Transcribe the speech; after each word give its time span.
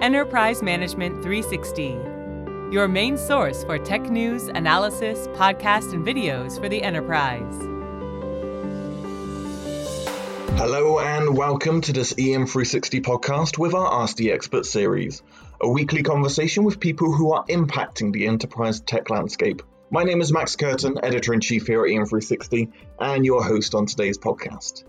Enterprise 0.00 0.62
Management 0.62 1.22
360, 1.22 1.88
your 2.72 2.88
main 2.88 3.18
source 3.18 3.64
for 3.64 3.76
tech 3.76 4.08
news, 4.08 4.44
analysis, 4.44 5.26
podcasts, 5.34 5.92
and 5.92 6.06
videos 6.06 6.58
for 6.58 6.70
the 6.70 6.82
enterprise. 6.82 7.54
Hello 10.58 11.00
and 11.00 11.36
welcome 11.36 11.82
to 11.82 11.92
this 11.92 12.14
EM360 12.14 13.02
podcast 13.02 13.58
with 13.58 13.74
our 13.74 14.02
Ask 14.02 14.16
the 14.16 14.32
Expert 14.32 14.64
series, 14.64 15.22
a 15.60 15.68
weekly 15.68 16.02
conversation 16.02 16.64
with 16.64 16.80
people 16.80 17.12
who 17.12 17.32
are 17.32 17.44
impacting 17.44 18.10
the 18.10 18.26
enterprise 18.26 18.80
tech 18.80 19.10
landscape. 19.10 19.60
My 19.90 20.04
name 20.04 20.22
is 20.22 20.32
Max 20.32 20.56
Curtin, 20.56 20.96
editor 21.02 21.34
in 21.34 21.42
chief 21.42 21.66
here 21.66 21.84
at 21.84 21.90
EM360, 21.90 22.72
and 23.00 23.26
your 23.26 23.44
host 23.44 23.74
on 23.74 23.84
today's 23.84 24.16
podcast. 24.16 24.84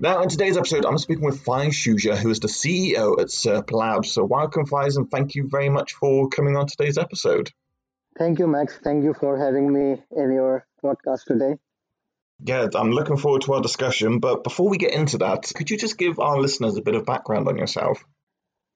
Now, 0.00 0.22
in 0.22 0.28
today's 0.28 0.56
episode, 0.56 0.86
I'm 0.86 0.96
speaking 0.96 1.24
with 1.24 1.44
Faiz 1.44 1.70
Shuja, 1.70 2.16
who 2.16 2.30
is 2.30 2.38
the 2.38 2.46
CEO 2.46 3.20
at 3.20 3.30
SIRP 3.30 3.72
Labs. 3.72 4.12
So, 4.12 4.24
welcome, 4.24 4.64
Faiz, 4.64 4.96
and 4.96 5.10
thank 5.10 5.34
you 5.34 5.48
very 5.48 5.70
much 5.70 5.94
for 5.94 6.28
coming 6.28 6.56
on 6.56 6.68
today's 6.68 6.98
episode. 6.98 7.50
Thank 8.16 8.38
you, 8.38 8.46
Max. 8.46 8.78
Thank 8.78 9.02
you 9.02 9.12
for 9.12 9.36
having 9.36 9.72
me 9.72 10.00
in 10.12 10.32
your 10.32 10.64
podcast 10.84 11.24
today. 11.26 11.56
Yeah, 12.44 12.68
I'm 12.76 12.92
looking 12.92 13.16
forward 13.16 13.42
to 13.42 13.54
our 13.54 13.60
discussion. 13.60 14.20
But 14.20 14.44
before 14.44 14.68
we 14.68 14.78
get 14.78 14.92
into 14.92 15.18
that, 15.18 15.50
could 15.52 15.68
you 15.68 15.76
just 15.76 15.98
give 15.98 16.20
our 16.20 16.38
listeners 16.38 16.76
a 16.76 16.82
bit 16.82 16.94
of 16.94 17.04
background 17.04 17.48
on 17.48 17.58
yourself? 17.58 18.04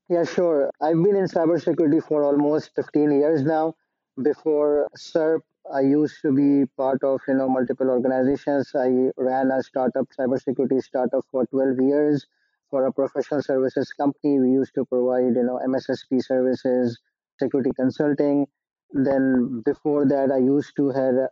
Yeah, 0.09 0.25
sure. 0.25 0.71
I've 0.81 1.01
been 1.01 1.15
in 1.15 1.27
cybersecurity 1.27 2.03
for 2.03 2.25
almost 2.25 2.73
15 2.75 3.13
years 3.13 3.43
now. 3.43 3.75
Before 4.21 4.89
SIRP, 4.99 5.43
I 5.71 5.81
used 5.81 6.23
to 6.23 6.33
be 6.33 6.67
part 6.77 7.03
of 7.03 7.21
you 7.27 7.35
know 7.35 7.49
multiple 7.49 7.91
organizations. 7.91 8.71
I 8.77 9.11
ran 9.17 9.51
a 9.51 9.61
startup, 9.63 10.07
cybersecurity 10.17 10.81
startup, 10.81 11.25
for 11.33 11.47
12 11.47 11.81
years 11.81 12.25
for 12.71 12.87
a 12.87 12.93
professional 12.93 13.43
services 13.43 13.93
company. 13.93 14.39
We 14.39 14.51
used 14.53 14.73
to 14.77 14.85
provide 14.85 15.35
you 15.35 15.43
know 15.43 15.59
MSSP 15.67 16.23
services, 16.23 16.97
security 17.41 17.73
consulting. 17.75 18.47
Then 18.93 19.63
before 19.65 20.07
that, 20.07 20.31
I 20.31 20.39
used 20.39 20.77
to 20.77 20.91
have 20.91 21.15
a 21.17 21.29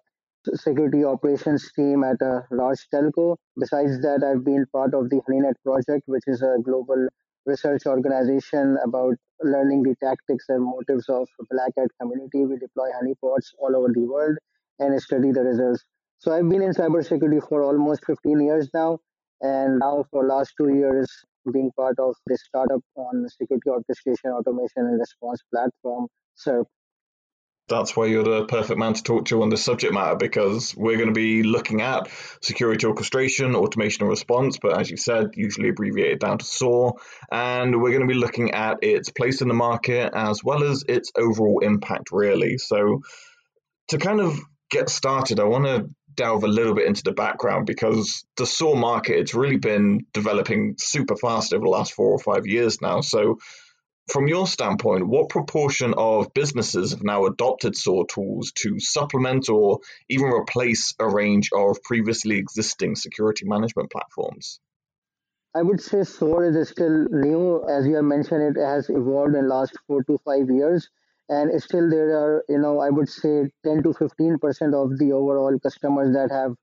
security 0.57 1.05
operations 1.05 1.71
team 1.73 2.03
at 2.03 2.21
a 2.21 2.47
large 2.51 2.89
telco. 2.93 3.37
Besides 3.59 4.03
that, 4.03 4.25
I've 4.25 4.45
been 4.45 4.67
part 4.73 4.93
of 4.93 5.09
the 5.11 5.21
HoneyNet 5.29 5.55
project, 5.65 6.03
which 6.07 6.25
is 6.27 6.43
a 6.43 6.57
global 6.65 7.07
research 7.51 7.83
organization 7.87 8.77
about 8.85 9.15
learning 9.43 9.83
the 9.83 9.95
tactics 10.03 10.47
and 10.49 10.63
motives 10.65 11.09
of 11.09 11.29
black 11.51 11.73
hat 11.77 11.89
community. 12.01 12.45
We 12.47 12.57
deploy 12.59 12.89
honeypots 12.99 13.49
all 13.59 13.77
over 13.77 13.91
the 13.93 14.07
world 14.07 14.39
and 14.79 15.01
study 15.03 15.33
the 15.33 15.43
results. 15.43 15.85
So 16.19 16.33
I've 16.33 16.49
been 16.49 16.63
in 16.63 16.73
cybersecurity 16.73 17.41
for 17.49 17.63
almost 17.63 18.05
15 18.07 18.41
years 18.41 18.69
now, 18.75 18.99
and 19.41 19.79
now 19.79 20.05
for 20.11 20.27
last 20.27 20.53
two 20.59 20.69
years 20.75 21.09
being 21.53 21.71
part 21.77 21.99
of 21.99 22.15
this 22.27 22.43
startup 22.47 22.83
on 22.97 23.27
security 23.29 23.71
orchestration, 23.71 24.31
automation, 24.31 24.85
and 24.91 25.01
response 25.01 25.41
platform, 25.53 26.07
SIRP 26.47 26.67
that's 27.71 27.97
why 27.97 28.07
you're 28.07 28.25
the 28.25 28.45
perfect 28.45 28.79
man 28.79 28.93
to 28.93 29.03
talk 29.03 29.25
to 29.27 29.43
on 29.43 29.49
this 29.49 29.65
subject 29.65 29.95
matter 29.95 30.17
because 30.17 30.77
we're 30.77 30.97
going 30.97 31.09
to 31.09 31.15
be 31.15 31.43
looking 31.43 31.81
at 31.81 32.11
security 32.43 32.87
orchestration, 32.87 33.55
automation 33.55 34.03
and 34.03 34.11
response, 34.11 34.59
but 34.61 34.79
as 34.79 34.91
you 34.91 34.99
said, 34.99 35.31
usually 35.35 35.71
abbreviated 35.71 36.19
down 36.19 36.39
to 36.39 36.45
SOAR. 36.45 36.97
And 37.33 37.81
we're 37.81 37.91
going 37.93 38.07
to 38.07 38.13
be 38.13 38.21
looking 38.21 38.51
at 38.51 38.79
its 38.83 39.11
place 39.11 39.41
in 39.41 39.49
the 39.49 39.55
market 39.55 40.13
as 40.15 40.45
well 40.45 40.65
as 40.65 40.85
its 40.89 41.13
overall 41.17 41.61
impact, 41.61 42.11
really. 42.13 42.59
So, 42.59 43.01
to 43.89 43.99
kind 43.99 44.21
of 44.21 44.39
get 44.71 44.89
started, 44.89 45.41
I 45.41 45.45
want 45.45 45.65
to 45.65 45.89
delve 46.15 46.45
a 46.45 46.49
little 46.49 46.75
bit 46.75 46.87
into 46.87 47.03
the 47.05 47.13
background 47.13 47.67
because 47.67 48.25
the 48.37 48.47
SOAR 48.47 48.77
market, 48.77 49.19
it's 49.19 49.35
really 49.35 49.57
been 49.57 50.07
developing 50.13 50.75
super 50.77 51.17
fast 51.17 51.55
over 51.55 51.65
the 51.65 51.71
last 51.71 51.93
four 51.95 52.11
or 52.11 52.19
five 52.19 52.47
years 52.47 52.83
now. 52.83 53.01
So, 53.01 53.39
from 54.11 54.27
your 54.27 54.47
standpoint, 54.47 55.07
what 55.07 55.29
proportion 55.29 55.95
of 55.97 56.35
businesses 56.35 56.91
have 56.91 57.03
now 57.05 57.27
adopted 57.27 57.77
SOAR 57.77 58.07
tools 58.07 58.51
to 58.57 58.81
supplement 58.81 59.49
or 59.49 59.79
even 60.09 60.27
replace 60.27 60.95
a 60.99 61.09
range 61.09 61.51
of 61.55 61.81
previously 61.85 62.37
existing 62.37 62.97
security 62.97 63.47
management 63.47 63.91
platforms? 63.93 64.59
I 65.55 65.63
would 65.63 65.81
say 65.81 66.03
SOAR 66.03 66.45
is 66.45 66.69
still 66.69 67.07
new. 67.11 67.65
As 67.69 67.87
you 67.87 67.97
have 67.97 68.05
mentioned, 68.05 68.57
it 68.57 68.61
has 68.61 68.89
evolved 68.89 69.35
in 69.35 69.43
the 69.43 69.55
last 69.55 69.77
four 69.87 70.03
to 70.05 70.19
five 70.25 70.51
years. 70.51 70.89
And 71.29 71.63
still 71.63 71.89
there 71.89 72.11
are, 72.19 72.45
you 72.49 72.59
know, 72.59 72.81
I 72.81 72.91
would 72.91 73.09
say 73.09 73.45
10 73.65 73.85
to 73.85 73.91
15% 73.91 74.39
of 74.75 74.99
the 74.99 75.13
overall 75.13 75.57
customers 75.61 76.13
that 76.15 76.31
have 76.33 76.57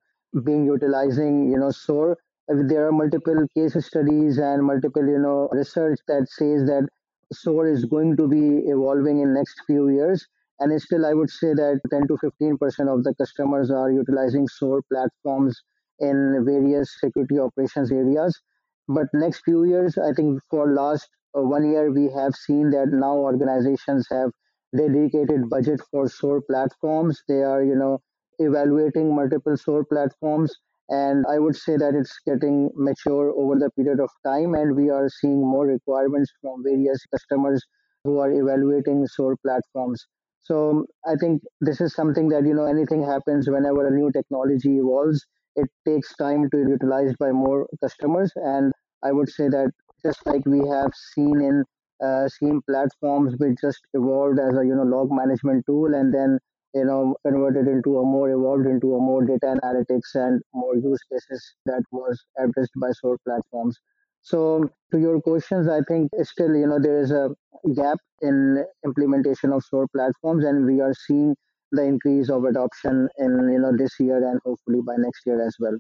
been 0.44 0.66
utilizing, 0.66 1.50
you 1.50 1.58
know, 1.58 1.72
SOAR. 1.72 2.18
There 2.50 2.88
are 2.88 2.92
multiple 2.92 3.48
case 3.56 3.76
studies 3.86 4.38
and 4.38 4.64
multiple, 4.64 5.06
you 5.06 5.20
know, 5.20 5.50
research 5.52 6.00
that 6.08 6.28
says 6.30 6.66
that 6.68 6.88
SOAR 7.34 7.68
is 7.68 7.86
going 7.86 8.18
to 8.18 8.28
be 8.28 8.60
evolving 8.70 9.20
in 9.22 9.34
next 9.34 9.62
few 9.66 9.90
years. 9.90 10.28
And 10.60 10.82
still, 10.82 11.06
I 11.06 11.14
would 11.14 11.30
say 11.30 11.54
that 11.54 11.82
10 11.90 12.08
to 12.08 12.18
15 12.18 12.58
percent 12.58 12.90
of 12.90 13.04
the 13.04 13.14
customers 13.16 13.72
are 13.72 13.92
utilizing 13.92 14.48
SOAR 14.48 14.82
platforms 14.92 15.62
in 16.00 16.44
various 16.46 17.00
security 17.00 17.40
operations 17.40 17.92
areas. 17.92 18.40
But 18.88 19.08
next 19.14 19.42
few 19.46 19.64
years, 19.64 19.98
I 19.98 20.14
think 20.14 20.42
for 20.50 20.74
last 20.74 21.10
uh, 21.38 21.42
one 21.42 21.70
year, 21.72 21.92
we 21.92 22.10
have 22.12 22.34
seen 22.36 22.72
that 22.72 22.90
now 22.92 23.16
organizations 23.18 24.08
have 24.12 24.32
dedicated 24.76 25.50
budget 25.50 25.80
for 25.92 26.10
SOAR 26.10 26.42
platforms. 26.42 27.22
They 27.28 27.44
are, 27.44 27.64
you 27.64 27.76
know, 27.76 28.00
evaluating 28.40 29.16
multiple 29.16 29.56
SOAR 29.56 29.86
platforms 29.86 30.54
and 30.90 31.26
I 31.28 31.40
would 31.40 31.56
say 31.56 31.78
that 31.78 31.96
it's 31.96 32.18
getting 32.26 32.70
mature 32.76 33.32
over 33.32 33.56
the 33.60 33.70
period 33.72 34.00
of 34.00 34.10
time, 34.26 34.54
and 34.54 34.76
we 34.76 34.90
are 34.90 35.10
seeing 35.10 35.40
more 35.42 35.66
requirements 35.68 36.32
from 36.42 36.64
various 36.64 37.06
customers 37.14 37.64
who 38.04 38.20
are 38.20 38.32
evaluating 38.32 39.06
SOAR 39.08 39.36
platforms. 39.46 40.06
So 40.42 40.86
I 41.06 41.16
think 41.16 41.42
this 41.62 41.82
is 41.82 41.94
something 41.94 42.30
that 42.30 42.46
you 42.46 42.54
know 42.54 42.66
anything 42.66 43.04
happens 43.04 43.50
whenever 43.50 43.86
a 43.88 43.92
new 43.92 44.12
technology 44.12 44.78
evolves, 44.78 45.26
it 45.56 45.70
takes 45.86 46.16
time 46.16 46.50
to 46.50 46.64
be 46.66 46.70
utilized 46.72 47.18
by 47.20 47.32
more 47.32 47.68
customers. 47.84 48.32
And 48.36 48.72
I 49.04 49.12
would 49.12 49.30
say 49.30 49.50
that 49.50 49.72
just 50.06 50.26
like 50.26 50.46
we 50.46 50.60
have 50.68 50.92
seen 51.14 51.42
in 51.42 51.64
uh, 52.04 52.28
SIEM 52.30 52.62
platforms, 52.70 53.36
which 53.38 53.58
just 53.62 53.80
evolved 53.94 54.40
as 54.40 54.56
a 54.58 54.66
you 54.66 54.76
know 54.76 54.84
log 54.84 55.10
management 55.12 55.66
tool, 55.66 55.94
and 55.94 56.14
then 56.14 56.40
you 56.74 56.86
know, 56.86 57.16
converted 57.26 57.68
into 57.68 57.98
a 58.00 58.04
more 58.04 58.30
evolved 58.30 58.66
into 58.68 58.96
a 58.96 59.00
more 59.00 59.24
data 59.26 59.58
analytics 59.64 60.16
and 60.16 60.42
more 60.54 60.76
use 60.76 61.00
cases 61.12 61.56
that 61.66 61.84
was 61.92 62.24
addressed 62.38 62.72
by 62.80 62.92
SOAR 62.92 63.18
platforms. 63.26 63.78
So 64.22 64.70
to 64.92 65.00
your 65.00 65.22
questions, 65.22 65.68
I 65.68 65.82
think 65.88 66.12
still, 66.24 66.56
you 66.56 66.68
know, 66.68 66.80
there 66.80 67.00
is 67.00 67.12
a 67.12 67.30
gap 67.76 67.98
in 68.22 68.64
implementation 68.86 69.52
of 69.54 69.64
SOAR 69.64 69.88
platforms, 69.96 70.44
and 70.46 70.66
we 70.66 70.82
are 70.82 70.94
seeing 70.94 71.36
the 71.72 71.84
increase 71.84 72.30
of 72.30 72.44
adoption 72.46 73.10
in 73.18 73.50
you 73.52 73.60
know 73.60 73.76
this 73.76 73.94
year 74.00 74.18
and 74.18 74.40
hopefully 74.46 74.82
by 74.86 74.96
next 74.98 75.26
year 75.26 75.42
as 75.46 75.56
well. 75.60 75.78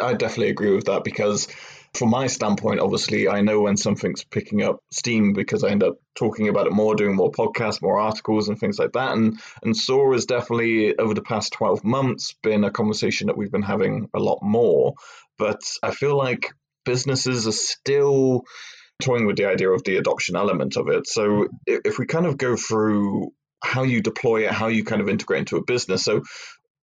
I 0.00 0.14
definitely 0.14 0.50
agree 0.50 0.74
with 0.74 0.86
that 0.86 1.04
because, 1.04 1.48
from 1.94 2.10
my 2.10 2.26
standpoint, 2.26 2.80
obviously, 2.80 3.28
I 3.28 3.40
know 3.40 3.60
when 3.60 3.76
something's 3.76 4.24
picking 4.24 4.62
up 4.62 4.80
steam 4.90 5.32
because 5.32 5.62
I 5.62 5.70
end 5.70 5.82
up 5.82 5.96
talking 6.16 6.48
about 6.48 6.66
it 6.66 6.72
more, 6.72 6.96
doing 6.96 7.14
more 7.14 7.30
podcasts, 7.30 7.80
more 7.80 8.00
articles, 8.00 8.48
and 8.48 8.58
things 8.58 8.78
like 8.78 8.92
that. 8.92 9.12
And 9.12 9.38
and 9.62 9.76
SOAR 9.76 10.12
has 10.12 10.26
definitely 10.26 10.98
over 10.98 11.14
the 11.14 11.22
past 11.22 11.52
twelve 11.52 11.84
months 11.84 12.34
been 12.42 12.64
a 12.64 12.70
conversation 12.70 13.28
that 13.28 13.36
we've 13.36 13.52
been 13.52 13.62
having 13.62 14.08
a 14.14 14.18
lot 14.18 14.40
more. 14.42 14.94
But 15.38 15.60
I 15.82 15.92
feel 15.92 16.16
like 16.16 16.52
businesses 16.84 17.46
are 17.46 17.52
still 17.52 18.44
toying 19.02 19.26
with 19.26 19.36
the 19.36 19.46
idea 19.46 19.70
of 19.70 19.84
the 19.84 19.96
adoption 19.96 20.36
element 20.36 20.76
of 20.76 20.88
it. 20.88 21.06
So 21.08 21.48
if 21.66 21.98
we 21.98 22.06
kind 22.06 22.26
of 22.26 22.36
go 22.36 22.56
through 22.56 23.32
how 23.62 23.82
you 23.82 24.02
deploy 24.02 24.46
it, 24.46 24.52
how 24.52 24.68
you 24.68 24.84
kind 24.84 25.00
of 25.00 25.08
integrate 25.08 25.40
into 25.40 25.56
a 25.56 25.64
business. 25.64 26.04
So 26.04 26.22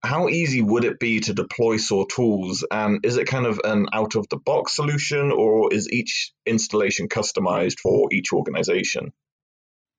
how 0.03 0.29
easy 0.29 0.63
would 0.63 0.85
it 0.85 0.99
be 1.01 1.21
to 1.21 1.35
deploy 1.35 1.77
SOAR 1.77 2.07
tools? 2.07 2.65
And 2.71 3.05
is 3.05 3.17
it 3.17 3.27
kind 3.27 3.47
of 3.47 3.61
an 3.65 3.87
out 3.93 4.15
of 4.15 4.29
the 4.29 4.37
box 4.37 4.77
solution 4.77 5.33
or 5.33 5.73
is 5.73 5.91
each 5.91 6.33
installation 6.47 7.09
customized 7.09 7.81
for 7.81 8.09
each 8.13 8.33
organization? 8.33 9.13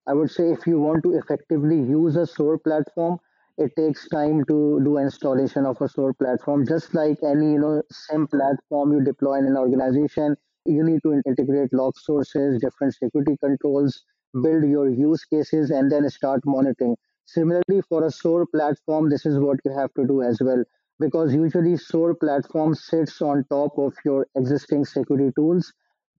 I 0.07 0.13
would 0.13 0.31
say 0.31 0.51
if 0.51 0.65
you 0.65 0.79
want 0.79 1.03
to 1.03 1.17
effectively 1.17 1.75
use 1.75 2.15
a 2.15 2.25
SOAR 2.25 2.57
platform, 2.57 3.19
it 3.57 3.75
takes 3.75 4.07
time 4.07 4.45
to 4.45 4.81
do 4.83 4.97
installation 4.97 5.65
of 5.65 5.77
a 5.81 5.89
SOAR 5.89 6.13
platform. 6.13 6.65
Just 6.65 6.95
like 6.95 7.17
any 7.23 7.51
you 7.51 7.59
know 7.59 7.83
SIEM 7.91 8.27
platform 8.27 8.93
you 8.93 9.03
deploy 9.03 9.39
in 9.39 9.45
an 9.47 9.57
organization, 9.57 10.37
you 10.65 10.83
need 10.83 11.01
to 11.03 11.21
integrate 11.27 11.73
log 11.73 11.97
sources, 11.97 12.61
different 12.61 12.93
security 12.95 13.35
controls, 13.43 14.01
build 14.33 14.63
your 14.63 14.89
use 14.89 15.25
cases, 15.25 15.71
and 15.71 15.91
then 15.91 16.09
start 16.09 16.41
monitoring. 16.45 16.95
Similarly, 17.33 17.81
for 17.87 18.03
a 18.03 18.11
SOAR 18.11 18.45
platform, 18.47 19.09
this 19.09 19.25
is 19.25 19.37
what 19.39 19.59
you 19.63 19.71
have 19.71 19.93
to 19.93 20.05
do 20.05 20.21
as 20.21 20.41
well, 20.41 20.63
because 20.99 21.33
usually 21.33 21.77
SOAR 21.77 22.15
platform 22.15 22.73
sits 22.73 23.21
on 23.21 23.45
top 23.49 23.77
of 23.77 23.93
your 24.03 24.25
existing 24.35 24.85
security 24.85 25.31
tools, 25.35 25.71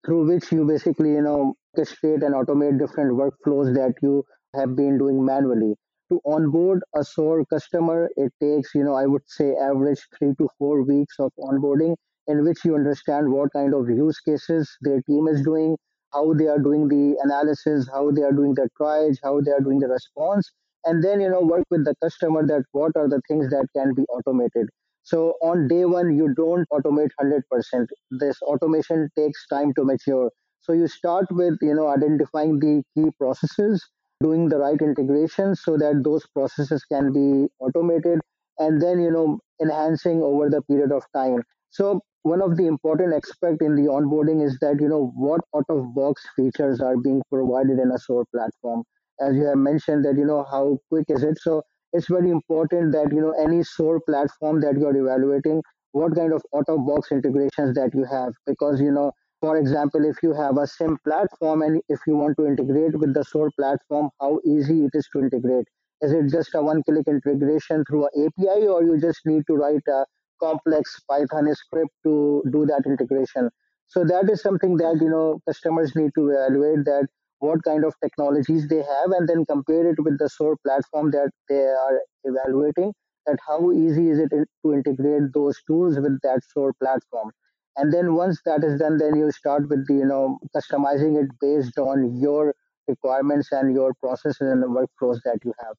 through 0.07 0.27
which 0.29 0.53
you 0.53 0.65
basically, 0.65 1.13
you 1.13 1.23
know, 1.23 1.55
orchestrate 1.77 2.25
and 2.25 2.35
automate 2.35 2.79
different 2.79 3.13
workflows 3.13 3.75
that 3.75 3.95
you 4.03 4.25
have 4.55 4.77
been 4.77 4.99
doing 4.99 5.25
manually. 5.25 5.77
To 6.11 6.21
onboard 6.25 6.83
a 6.95 7.03
SOAR 7.03 7.45
customer, 7.47 8.09
it 8.17 8.33
takes, 8.41 8.75
you 8.75 8.85
know, 8.85 8.95
I 8.95 9.07
would 9.07 9.29
say 9.29 9.57
average 9.57 10.07
three 10.19 10.35
to 10.37 10.49
four 10.59 10.83
weeks 10.83 11.17
of 11.19 11.33
onboarding 11.39 11.97
in 12.29 12.45
which 12.45 12.65
you 12.65 12.75
understand 12.77 13.33
what 13.33 13.53
kind 13.53 13.75
of 13.75 13.89
use 13.91 14.21
cases 14.21 14.71
their 14.81 15.03
team 15.03 15.27
is 15.29 15.43
doing, 15.43 15.77
how 16.13 16.33
they 16.35 16.47
are 16.47 16.59
doing 16.59 16.89
the 16.89 17.17
analysis, 17.23 17.89
how 17.93 18.11
they 18.13 18.23
are 18.23 18.33
doing 18.33 18.55
the 18.55 18.69
triage, 18.81 19.19
how 19.23 19.41
they 19.41 19.51
are 19.51 19.61
doing 19.61 19.81
the 19.81 19.89
response, 19.89 20.51
and 20.85 21.03
then 21.05 21.21
you 21.21 21.31
know 21.31 21.41
work 21.43 21.65
with 21.71 21.85
the 21.85 21.95
customer 22.03 22.47
that 22.47 22.65
what 22.73 22.93
are 22.97 23.09
the 23.09 23.21
things 23.29 23.49
that 23.51 23.67
can 23.77 23.95
be 23.95 24.03
automated. 24.09 24.69
So 25.03 25.35
on 25.43 25.69
day 25.69 25.85
one, 25.85 26.17
you 26.17 26.35
don't 26.35 26.67
automate 26.73 27.11
100%. 27.19 27.89
This 28.11 28.41
automation 28.43 29.09
takes 29.17 29.47
time 29.49 29.73
to 29.75 29.85
mature. 29.85 30.31
So 30.61 30.73
you 30.73 30.87
start 30.89 31.27
with 31.31 31.59
you 31.63 31.75
know 31.75 31.89
identifying 31.89 32.59
the 32.61 32.83
key 32.95 33.11
processes, 33.19 33.87
doing 34.23 34.49
the 34.49 34.59
right 34.59 34.81
integration 34.81 35.55
so 35.57 35.77
that 35.77 36.03
those 36.05 36.27
processes 36.29 36.85
can 36.85 37.13
be 37.13 37.49
automated, 37.61 38.21
and 38.59 38.81
then 38.81 39.01
you 39.01 39.11
know 39.11 39.39
enhancing 39.61 40.23
over 40.23 40.49
the 40.49 40.63
period 40.63 40.93
of 40.93 41.05
time. 41.15 41.43
So 41.71 42.01
one 42.23 42.43
of 42.43 42.57
the 42.57 42.67
important 42.67 43.15
aspect 43.15 43.63
in 43.63 43.77
the 43.77 43.89
onboarding 43.91 44.43
is 44.45 44.59
that 44.61 44.81
you 44.81 44.89
know 44.89 45.13
what 45.17 45.41
out 45.55 45.65
of 45.69 45.95
box 45.95 46.23
features 46.37 46.81
are 46.81 46.97
being 46.97 47.23
provided 47.31 47.79
in 47.79 47.91
a 47.91 47.99
SOAR 47.99 48.25
platform. 48.35 48.85
As 49.21 49.37
you 49.37 49.45
have 49.47 49.59
mentioned 49.59 50.05
that 50.05 50.17
you 50.17 50.25
know 50.25 50.45
how 50.51 50.79
quick 50.89 51.07
is 51.09 51.23
it. 51.23 51.39
So 51.41 51.63
it's 51.93 52.09
very 52.09 52.31
important 52.31 52.93
that 52.93 53.13
you 53.13 53.21
know 53.21 53.33
any 53.33 53.63
SOAR 53.63 54.01
platform 54.01 54.61
that 54.63 54.79
you're 54.79 54.97
evaluating, 54.97 55.63
what 55.93 56.15
kind 56.15 56.33
of 56.33 56.43
out 56.55 56.69
of 56.69 56.87
box 56.87 57.13
integrations 57.13 57.75
that 57.75 57.91
you 57.95 58.05
have, 58.05 58.33
because 58.47 58.81
you 58.81 58.93
know 58.93 59.13
for 59.41 59.57
example, 59.57 60.05
if 60.05 60.17
you 60.23 60.35
have 60.35 60.59
a 60.59 60.67
SIEM 60.67 60.99
platform 61.03 61.63
and 61.63 61.81
if 61.89 61.99
you 62.07 62.15
want 62.17 62.37
to 62.37 62.47
integrate 62.47 62.99
with 62.99 63.15
the 63.15 63.25
SOAR 63.25 63.51
platform, 63.59 64.11
how 64.21 64.39
easy 64.45 64.85
it 64.85 64.91
is 64.93 65.09
to 65.15 65.21
integrate. 65.21 65.67
Is 66.03 66.13
it 66.13 66.31
just 66.31 66.55
a 66.55 66.63
one 66.63 66.83
click 66.83 67.07
integration 67.09 67.85
through 67.89 68.09
an 68.13 68.27
API, 68.27 68.67
or 68.67 68.83
you 68.83 69.01
just 69.01 69.21
need 69.25 69.45
to 69.47 69.55
write 69.55 69.83
a 69.89 70.05
complex 70.43 71.01
Python 71.09 71.49
script 71.55 71.91
to 72.05 72.43
do 72.53 72.67
that 72.67 72.83
integration? 72.87 73.49
So 73.87 74.05
that 74.05 74.31
is 74.31 74.43
something 74.43 74.77
that 74.77 74.99
you 75.01 75.09
know 75.09 75.41
customers 75.49 75.97
need 75.97 76.11
to 76.17 76.29
evaluate 76.29 76.85
that 76.85 77.09
what 77.41 77.63
kind 77.65 77.85
of 77.85 77.95
technologies 78.03 78.69
they 78.69 78.83
have 78.83 79.11
and 79.19 79.29
then 79.29 79.45
compare 79.47 79.89
it 79.91 79.99
with 80.03 80.19
the 80.19 80.29
SOAR 80.29 80.57
platform 80.67 81.11
that 81.13 81.31
they 81.49 81.65
are 81.65 82.01
evaluating 82.25 82.93
that 83.27 83.39
how 83.47 83.73
easy 83.73 84.09
is 84.11 84.19
it 84.19 84.31
to 84.31 84.73
integrate 84.73 85.33
those 85.35 85.57
tools 85.67 85.97
with 85.99 86.19
that 86.23 86.41
SOAR 86.55 86.73
platform. 86.83 87.31
And 87.77 87.93
then 87.93 88.15
once 88.15 88.41
that 88.47 88.65
is 88.65 88.79
done 88.81 88.99
then 88.99 89.17
you 89.17 89.31
start 89.33 89.69
with 89.69 89.87
the 89.89 89.95
you 89.95 90.07
know 90.07 90.39
customizing 90.57 91.23
it 91.23 91.31
based 91.41 91.79
on 91.79 92.17
your 92.21 92.55
requirements 92.89 93.49
and 93.53 93.75
your 93.75 93.95
processes 94.03 94.41
and 94.41 94.63
the 94.63 94.67
workflows 94.69 95.21
that 95.25 95.39
you 95.45 95.55
have 95.61 95.77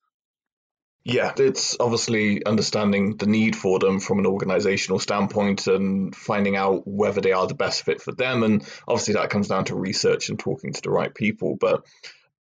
yeah, 1.04 1.34
it's 1.36 1.76
obviously 1.80 2.46
understanding 2.46 3.18
the 3.18 3.26
need 3.26 3.56
for 3.56 3.80
them 3.80 4.00
from 4.00 4.20
an 4.20 4.28
organizational 4.28 5.00
standpoint 5.00 5.66
and 5.66 6.16
finding 6.16 6.56
out 6.56 6.84
whether 6.86 7.22
they 7.22 7.32
are 7.32 7.48
the 7.48 7.56
best 7.56 7.84
fit 7.84 8.02
for 8.02 8.12
them. 8.12 8.44
And 8.44 8.64
obviously, 8.88 9.16
that 9.16 9.32
comes 9.32 9.48
down 9.48 9.66
to 9.66 9.76
research 9.76 10.30
and 10.30 10.38
talking 10.38 10.74
to 10.74 10.82
the 10.82 10.92
right 10.92 11.14
people. 11.14 11.58
But 11.60 11.86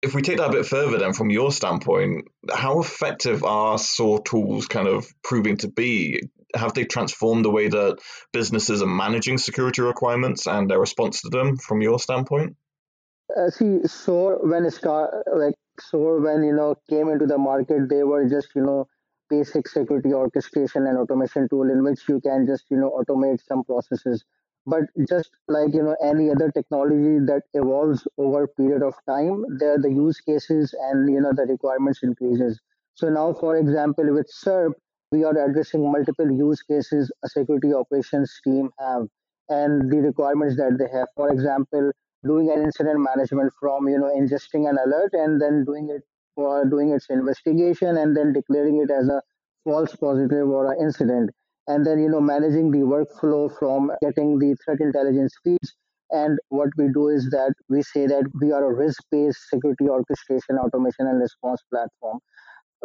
if 0.02 0.14
we 0.14 0.22
take 0.22 0.38
that 0.38 0.50
a 0.50 0.54
bit 0.54 0.66
further, 0.66 0.98
then 0.98 1.14
from 1.14 1.30
your 1.30 1.52
standpoint, 1.52 2.28
how 2.52 2.82
effective 2.82 3.44
are 3.46 3.78
SOAR 3.78 4.22
tools 4.24 4.68
kind 4.68 4.88
of 4.88 5.08
proving 5.24 5.58
to 5.58 5.70
be? 5.70 6.22
Have 6.54 6.74
they 6.74 6.84
transformed 6.84 7.46
the 7.46 7.52
way 7.52 7.70
that 7.70 8.00
businesses 8.34 8.82
are 8.82 8.88
managing 8.88 9.38
security 9.38 9.82
requirements 9.82 10.48
and 10.48 10.70
their 10.70 10.80
response 10.80 11.22
to 11.22 11.30
them 11.30 11.58
from 11.58 11.82
your 11.82 12.00
standpoint? 12.00 12.56
Uh, 13.38 13.50
see, 13.52 13.88
SOAR 13.88 14.40
when 14.42 14.66
it 14.66 14.74
start 14.74 15.14
like 15.34 15.54
SOAR 15.82 16.22
when 16.22 16.44
you 16.44 16.54
know 16.54 16.76
came 16.90 17.10
into 17.10 17.26
the 17.26 17.38
market, 17.38 17.90
they 17.90 18.04
were 18.04 18.28
just 18.30 18.56
you 18.56 18.62
know 18.62 18.88
basic 19.30 19.68
security 19.68 20.14
orchestration 20.14 20.88
and 20.88 20.98
automation 20.98 21.48
tool 21.50 21.70
in 21.70 21.84
which 21.84 22.08
you 22.10 22.20
can 22.22 22.46
just 22.46 22.66
you 22.70 22.78
know 22.78 22.92
automate 22.92 23.40
some 23.46 23.64
processes. 23.64 24.24
But 24.66 24.84
just 25.08 25.32
like 25.48 25.74
you 25.74 25.84
know 25.84 25.96
any 26.04 26.30
other 26.30 26.52
technology 26.52 27.20
that 27.26 27.44
evolves 27.54 28.08
over 28.18 28.44
a 28.44 28.48
period 28.48 28.84
of 28.84 28.94
time 29.08 29.44
there 29.58 29.78
the 29.78 29.90
use 29.92 30.20
cases 30.22 30.74
and 30.82 31.12
you 31.12 31.22
know 31.22 31.34
the 31.34 31.46
requirements 31.46 32.04
increases. 32.04 32.60
So 32.96 33.10
now 33.10 33.34
for 33.34 33.58
example 33.58 34.14
with 34.14 34.28
SIRP 34.28 34.74
we 35.12 35.24
are 35.24 35.38
addressing 35.38 35.92
multiple 35.92 36.32
use 36.32 36.62
cases 36.62 37.12
a 37.24 37.30
security 37.30 37.74
operations 37.74 38.40
team 38.44 38.70
have 38.80 39.08
and 39.50 39.92
the 39.92 39.98
requirements 39.98 40.56
that 40.58 40.78
they 40.78 40.88
have. 40.98 41.08
For 41.16 41.30
example 41.32 41.92
doing 42.26 42.52
an 42.52 42.62
incident 42.64 43.00
management 43.00 43.52
from 43.60 43.88
you 43.88 43.98
know 43.98 44.12
ingesting 44.16 44.70
an 44.70 44.78
alert 44.86 45.12
and 45.14 45.42
then 45.42 45.64
doing 45.66 45.90
it 45.90 46.04
for 46.36 46.66
doing 46.66 46.92
its 46.92 47.08
investigation 47.10 47.98
and 47.98 48.16
then 48.16 48.34
declaring 48.34 48.82
it 48.84 48.92
as 48.92 49.08
a 49.08 49.22
false 49.64 49.96
positive 49.96 50.48
or 50.48 50.72
an 50.72 50.82
incident. 50.82 51.30
And 51.68 51.86
then 51.86 52.00
you 52.00 52.10
know 52.10 52.22
managing 52.22 52.72
the 52.72 52.80
workflow 52.80 53.52
from 53.60 53.92
getting 54.02 54.40
the 54.40 54.56
threat 54.64 54.80
intelligence 54.80 55.34
feeds. 55.44 55.74
And 56.12 56.40
what 56.50 56.70
we 56.78 56.88
do 56.92 57.10
is 57.10 57.30
that 57.30 57.54
we 57.70 57.84
say 57.84 58.08
that 58.08 58.24
we 58.42 58.52
are 58.52 58.64
a 58.64 58.74
risk-based 58.74 59.38
security 59.50 59.88
orchestration 59.88 60.58
automation 60.58 61.06
and 61.08 61.22
response 61.22 61.62
platform. 61.72 62.20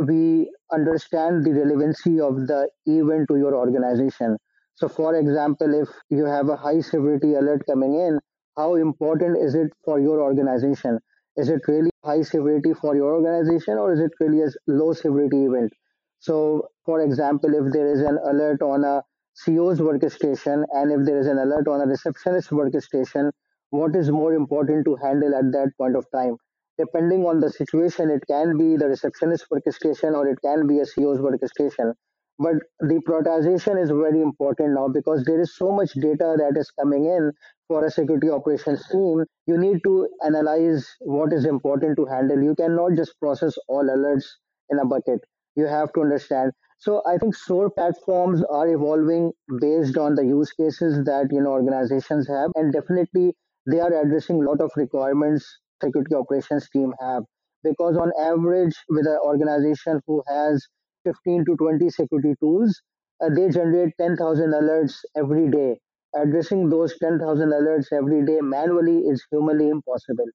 We 0.06 0.52
understand 0.72 1.44
the 1.44 1.52
relevancy 1.52 2.20
of 2.20 2.46
the 2.46 2.68
event 2.86 3.28
to 3.30 3.36
your 3.36 3.54
organization. 3.54 4.36
So 4.74 4.88
for 4.88 5.14
example 5.14 5.72
if 5.82 5.88
you 6.10 6.26
have 6.26 6.48
a 6.48 6.56
high 6.56 6.80
severity 6.80 7.34
alert 7.34 7.62
coming 7.66 7.94
in 7.94 8.18
how 8.56 8.74
important 8.74 9.36
is 9.38 9.54
it 9.54 9.72
for 9.84 9.98
your 10.00 10.20
organization 10.22 10.98
is 11.36 11.48
it 11.48 11.62
really 11.68 11.90
high 12.04 12.22
severity 12.22 12.72
for 12.74 12.94
your 12.96 13.14
organization 13.14 13.78
or 13.78 13.92
is 13.92 14.00
it 14.00 14.12
really 14.20 14.42
a 14.42 14.48
low 14.66 14.92
severity 14.92 15.44
event 15.44 15.72
so, 16.18 16.68
for 16.86 17.00
example, 17.02 17.54
if 17.54 17.72
there 17.72 17.86
is 17.92 18.00
an 18.00 18.18
alert 18.24 18.62
on 18.62 18.82
a 18.84 19.02
CO's 19.34 19.78
workstation 19.78 20.64
and 20.72 20.90
if 20.90 21.04
there 21.06 21.18
is 21.18 21.26
an 21.26 21.38
alert 21.38 21.68
on 21.68 21.82
a 21.82 21.86
receptionist 21.86 22.48
workstation, 22.50 23.30
what 23.70 23.94
is 23.94 24.10
more 24.10 24.32
important 24.32 24.86
to 24.86 24.96
handle 24.96 25.34
at 25.34 25.52
that 25.52 25.72
point 25.78 25.96
of 25.96 26.06
time? 26.12 26.36
Depending 26.78 27.26
on 27.26 27.40
the 27.40 27.50
situation, 27.50 28.10
it 28.10 28.22
can 28.26 28.56
be 28.56 28.76
the 28.76 28.88
receptionist 28.88 29.46
workstation 29.52 30.14
or 30.16 30.26
it 30.26 30.38
can 30.42 30.66
be 30.66 30.80
a 30.80 30.86
CO's 30.86 31.18
workstation. 31.18 31.92
But 32.38 32.54
the 32.80 33.00
prioritization 33.06 33.80
is 33.82 33.90
very 33.90 34.20
important 34.22 34.74
now 34.74 34.88
because 34.88 35.24
there 35.24 35.40
is 35.40 35.54
so 35.56 35.70
much 35.72 35.92
data 35.92 36.36
that 36.38 36.54
is 36.56 36.70
coming 36.70 37.04
in 37.04 37.32
for 37.68 37.84
a 37.84 37.90
security 37.90 38.30
operations 38.30 38.86
team. 38.90 39.24
You 39.46 39.58
need 39.58 39.80
to 39.84 40.08
analyze 40.24 40.88
what 41.00 41.32
is 41.32 41.44
important 41.44 41.96
to 41.96 42.06
handle. 42.06 42.42
You 42.42 42.54
cannot 42.54 42.92
just 42.96 43.18
process 43.20 43.54
all 43.68 43.84
alerts 43.84 44.26
in 44.70 44.78
a 44.78 44.84
bucket 44.86 45.20
you 45.56 45.66
have 45.66 45.92
to 45.92 46.00
understand 46.00 46.52
so 46.78 47.02
i 47.06 47.16
think 47.18 47.34
SOAR 47.34 47.70
platforms 47.70 48.42
are 48.50 48.66
evolving 48.68 49.30
based 49.60 49.96
on 49.98 50.14
the 50.14 50.24
use 50.24 50.50
cases 50.52 51.04
that 51.04 51.28
you 51.30 51.40
know 51.40 51.52
organizations 51.52 52.26
have 52.28 52.50
and 52.56 52.72
definitely 52.72 53.34
they 53.70 53.80
are 53.80 53.92
addressing 54.02 54.42
a 54.42 54.46
lot 54.50 54.60
of 54.60 54.70
requirements 54.76 55.46
security 55.82 56.14
operations 56.14 56.68
team 56.70 56.92
have 57.00 57.22
because 57.62 57.96
on 57.96 58.10
average 58.18 58.74
with 58.88 59.06
an 59.06 59.18
organization 59.24 60.00
who 60.06 60.22
has 60.28 60.66
15 61.04 61.44
to 61.44 61.56
20 61.56 61.90
security 61.90 62.34
tools 62.40 62.80
uh, 63.20 63.28
they 63.34 63.48
generate 63.48 63.92
10000 63.98 64.50
alerts 64.52 64.96
every 65.16 65.50
day 65.50 65.78
addressing 66.16 66.68
those 66.68 66.96
10000 66.98 67.50
alerts 67.50 67.92
every 67.92 68.24
day 68.24 68.40
manually 68.40 68.98
is 68.98 69.24
humanly 69.30 69.68
impossible 69.68 70.26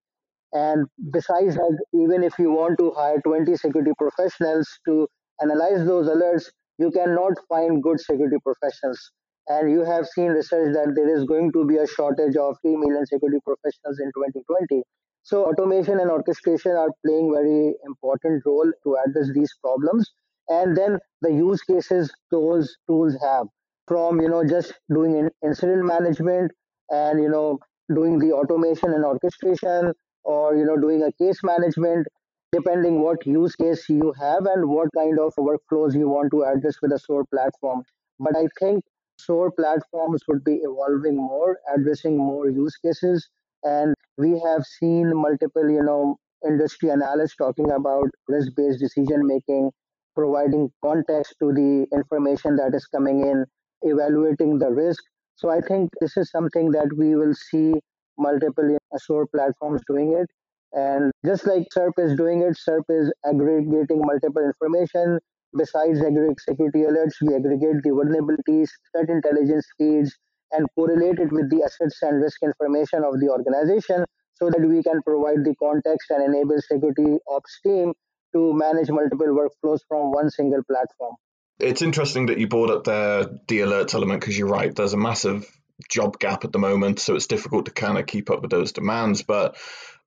and 0.54 0.88
besides 1.12 1.56
that, 1.56 1.78
even 1.94 2.24
if 2.24 2.34
you 2.40 2.52
want 2.52 2.78
to 2.80 2.92
hire 2.92 3.22
20 3.22 3.56
security 3.56 3.92
professionals 3.98 4.68
to 4.88 5.08
analyze 5.42 5.86
those 5.86 6.08
alerts, 6.08 6.46
you 6.78 6.92
cannot 6.92 7.34
find 7.48 7.84
good 7.84 8.00
security 8.00 8.38
professionals. 8.44 9.12
And 9.48 9.72
you 9.72 9.84
have 9.84 10.08
seen 10.08 10.32
research 10.32 10.74
that 10.74 10.94
there 10.96 11.10
is 11.16 11.26
going 11.26 11.52
to 11.54 11.66
be 11.66 11.78
a 11.78 11.88
shortage 11.88 12.36
of 12.36 12.58
3 12.62 12.78
million 12.78 13.06
security 13.06 13.40
professionals 13.44 14.00
in 14.00 14.12
2020. 14.16 14.84
So 15.24 15.46
automation 15.46 16.00
and 16.00 16.10
orchestration 16.10 16.72
are 16.72 16.90
playing 17.06 17.32
very 17.34 17.76
important 17.86 18.44
role 18.46 18.72
to 18.84 18.98
address 19.06 19.30
these 19.34 19.54
problems. 19.64 20.10
And 20.48 20.76
then 20.78 21.00
the 21.22 21.32
use 21.32 21.62
cases 21.64 22.12
those 22.32 22.76
tools 22.88 23.16
have 23.22 23.48
from 23.90 24.22
you 24.22 24.30
know 24.30 24.44
just 24.46 24.74
doing 24.94 25.30
incident 25.44 25.86
management 25.86 26.52
and 26.92 27.22
you 27.22 27.30
know 27.30 27.60
doing 27.96 28.20
the 28.20 28.32
automation 28.32 28.94
and 28.94 29.06
orchestration 29.06 29.94
or 30.24 30.56
you 30.56 30.66
know 30.66 30.78
doing 30.78 31.04
a 31.04 31.12
case 31.24 31.40
management 31.44 32.08
depending 32.52 33.02
what 33.02 33.26
use 33.26 33.56
case 33.56 33.88
you 33.90 34.14
have 34.20 34.46
and 34.46 34.68
what 34.70 34.90
kind 34.96 35.20
of 35.20 35.34
workflows 35.38 35.96
you 35.96 36.08
want 36.10 36.32
to 36.32 36.44
address 36.44 36.76
with 36.82 36.92
a 36.92 37.00
SOAR 37.00 37.24
platform. 37.34 37.84
But 38.20 38.36
I 38.36 38.48
think 38.60 38.84
SOAR 39.20 39.52
platforms 39.52 40.24
would 40.28 40.44
be 40.44 40.56
evolving 40.64 41.16
more, 41.16 41.58
addressing 41.76 42.18
more 42.18 42.50
use 42.50 42.76
cases. 42.78 43.30
And 43.64 43.94
we 44.18 44.40
have 44.40 44.64
seen 44.66 45.12
multiple, 45.16 45.70
you 45.70 45.84
know, 45.84 46.18
industry 46.46 46.90
analysts 46.92 47.36
talking 47.36 47.70
about 47.72 48.10
risk-based 48.28 48.80
decision 48.80 49.28
making, 49.28 49.72
providing 50.16 50.72
context 50.84 51.36
to 51.42 51.54
the 51.54 51.86
information 51.94 52.56
that 52.58 52.74
is 52.74 52.86
coming 52.88 53.22
in, 53.26 53.46
evaluating 53.82 54.60
the 54.60 54.70
risk. 54.72 55.04
So 55.36 55.50
I 55.50 55.62
think 55.62 55.90
this 56.02 56.18
is 56.18 56.30
something 56.32 56.72
that 56.72 56.90
we 56.98 57.16
will 57.16 57.34
see 57.34 57.74
multiple 58.18 58.78
SOAR 58.98 59.28
platforms 59.34 59.82
doing 59.88 60.14
it. 60.14 60.28
And 60.74 61.12
just 61.26 61.48
like 61.48 61.68
SIRP 61.76 61.94
is 61.98 62.18
doing 62.18 62.42
it, 62.42 62.58
SIRP 62.68 62.84
is 62.90 63.12
aggregating 63.26 64.02
multiple 64.02 64.44
information. 64.44 65.20
Besides 65.58 66.00
aggregate 66.00 66.40
security 66.42 66.82
alerts, 66.82 67.16
we 67.22 67.34
aggregate 67.34 67.82
the 67.84 67.90
vulnerabilities, 67.90 68.68
threat 68.92 69.10
intelligence 69.10 69.66
feeds, 69.78 70.16
and 70.52 70.68
correlate 70.76 71.20
it 71.20 71.32
with 71.32 71.50
the 71.50 71.64
assets 71.64 71.98
and 72.02 72.22
risk 72.22 72.44
information 72.44 73.04
of 73.04 73.20
the 73.20 73.30
organization 73.30 74.06
so 74.36 74.50
that 74.50 74.62
we 74.62 74.84
can 74.84 75.02
provide 75.04 75.44
the 75.44 75.56
context 75.62 76.12
and 76.12 76.24
enable 76.24 76.60
security 76.62 77.18
ops 77.30 77.60
team 77.66 77.94
to 78.36 78.54
manage 78.54 78.90
multiple 78.90 79.28
workflows 79.28 79.80
from 79.88 80.12
one 80.12 80.30
single 80.30 80.62
platform. 80.70 81.16
It's 81.60 81.82
interesting 81.82 82.28
that 82.28 82.38
you 82.38 82.48
brought 82.48 82.70
up 82.70 82.84
the 82.86 83.40
the 83.48 83.60
alerts 83.60 83.94
element 83.94 84.22
because 84.22 84.38
you're 84.38 84.48
right. 84.48 84.74
There's 84.74 84.94
a 84.94 84.98
massive 84.98 85.46
job 85.90 86.20
gap 86.20 86.46
at 86.46 86.52
the 86.52 86.60
moment, 86.60 87.00
so 87.00 87.16
it's 87.16 87.28
difficult 87.28 87.66
to 87.66 87.72
kind 87.72 87.98
of 87.98 88.06
keep 88.06 88.30
up 88.30 88.42
with 88.42 88.52
those 88.52 88.72
demands. 88.72 89.24
But 89.24 89.58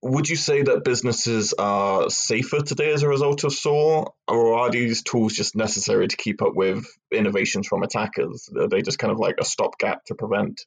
would 0.03 0.29
you 0.29 0.37
say 0.37 0.63
that 0.63 0.85
businesses 0.85 1.53
are 1.53 2.11
safer 2.11 2.61
today 2.61 2.93
as 2.93 3.03
a 3.03 3.09
result 3.09 3.45
of 3.45 3.53
SOAR, 3.53 4.13
or 4.27 4.59
are 4.59 4.71
these 4.71 5.03
tools 5.03 5.35
just 5.35 5.55
necessary 5.55 6.09
to 6.09 6.17
keep 6.17 6.43
up 6.43 6.55
with 6.55 6.85
innovations 7.13 7.69
from 7.69 7.83
attackers? 7.83 8.49
Are 8.59 8.69
they 8.69 8.83
just 8.83 8.99
kind 8.99 9.13
of 9.13 9.19
like 9.19 9.37
a 9.39 9.45
stopgap 9.45 10.05
to 10.07 10.15
prevent? 10.15 10.63